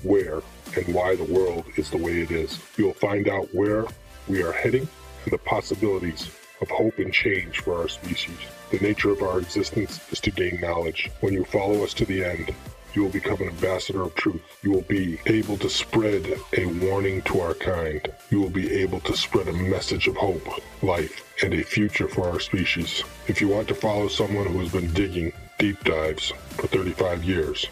where, 0.04 0.42
and 0.76 0.94
why 0.94 1.16
the 1.16 1.24
world 1.24 1.66
is 1.76 1.90
the 1.90 1.98
way 1.98 2.22
it 2.22 2.32
is. 2.32 2.60
You 2.78 2.86
will 2.86 2.94
find 2.94 3.28
out 3.28 3.54
where 3.54 3.86
we 4.28 4.44
are 4.44 4.52
heading 4.52 4.88
and 5.24 5.34
the 5.34 5.38
possibilities 5.38 6.30
of 6.62 6.70
hope 6.70 6.98
and 7.00 7.14
change 7.14 7.60
for 7.60 7.78
our 7.78 7.88
species. 7.88 8.38
The 8.72 8.80
nature 8.80 9.12
of 9.12 9.22
our 9.22 9.40
existence 9.40 10.00
is 10.12 10.20
to 10.22 10.32
gain 10.32 10.60
knowledge. 10.60 11.10
When 11.22 11.34
you 11.34 11.46
follow 11.46 11.84
us 11.84 11.94
to 11.96 12.06
the 12.06 12.24
end, 12.24 12.54
you 12.94 13.04
will 13.04 13.10
become 13.10 13.42
an 13.42 13.50
ambassador 13.50 14.02
of 14.02 14.16
truth. 14.16 14.42
You 14.64 14.72
will 14.72 14.82
be 14.82 15.20
able 15.26 15.58
to 15.58 15.70
spread 15.70 16.40
a 16.58 16.66
warning 16.66 17.22
to 17.24 17.40
our 17.42 17.54
kind. 17.54 18.02
You 18.30 18.42
will 18.42 18.50
be 18.50 18.72
able 18.82 19.00
to 19.02 19.16
spread 19.16 19.48
a 19.48 19.54
message 19.54 20.08
of 20.08 20.16
hope, 20.18 20.48
life, 20.84 21.24
and 21.44 21.54
a 21.54 21.64
future 21.64 22.08
for 22.08 22.30
our 22.30 22.40
species. 22.40 23.04
If 23.28 23.42
you 23.42 23.48
want 23.48 23.68
to 23.68 23.76
follow 23.76 24.08
someone 24.08 24.48
who 24.48 24.60
has 24.60 24.72
been 24.72 24.92
digging 24.94 25.34
deep 25.58 25.84
dives 25.84 26.32
for 26.52 26.68
35 26.68 27.24
years, 27.24 27.68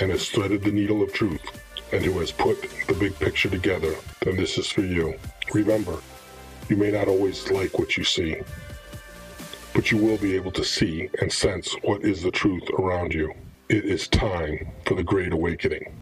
and 0.00 0.10
has 0.10 0.28
threaded 0.28 0.62
the 0.62 0.72
needle 0.72 1.02
of 1.02 1.12
truth 1.12 1.42
and 1.92 2.04
who 2.04 2.18
has 2.20 2.32
put 2.32 2.60
the 2.86 2.94
big 2.94 3.18
picture 3.18 3.50
together, 3.50 3.94
then 4.22 4.36
this 4.36 4.56
is 4.56 4.70
for 4.70 4.82
you. 4.82 5.14
Remember, 5.52 5.98
you 6.68 6.76
may 6.76 6.90
not 6.90 7.08
always 7.08 7.50
like 7.50 7.78
what 7.78 7.96
you 7.96 8.04
see, 8.04 8.36
but 9.74 9.90
you 9.90 9.98
will 9.98 10.16
be 10.18 10.34
able 10.36 10.52
to 10.52 10.64
see 10.64 11.10
and 11.20 11.32
sense 11.32 11.74
what 11.82 12.02
is 12.02 12.22
the 12.22 12.30
truth 12.30 12.62
around 12.78 13.12
you. 13.12 13.32
It 13.70 13.84
is 13.84 14.08
time 14.08 14.72
for 14.84 14.96
the 14.96 15.04
Great 15.04 15.32
Awakening. 15.32 15.99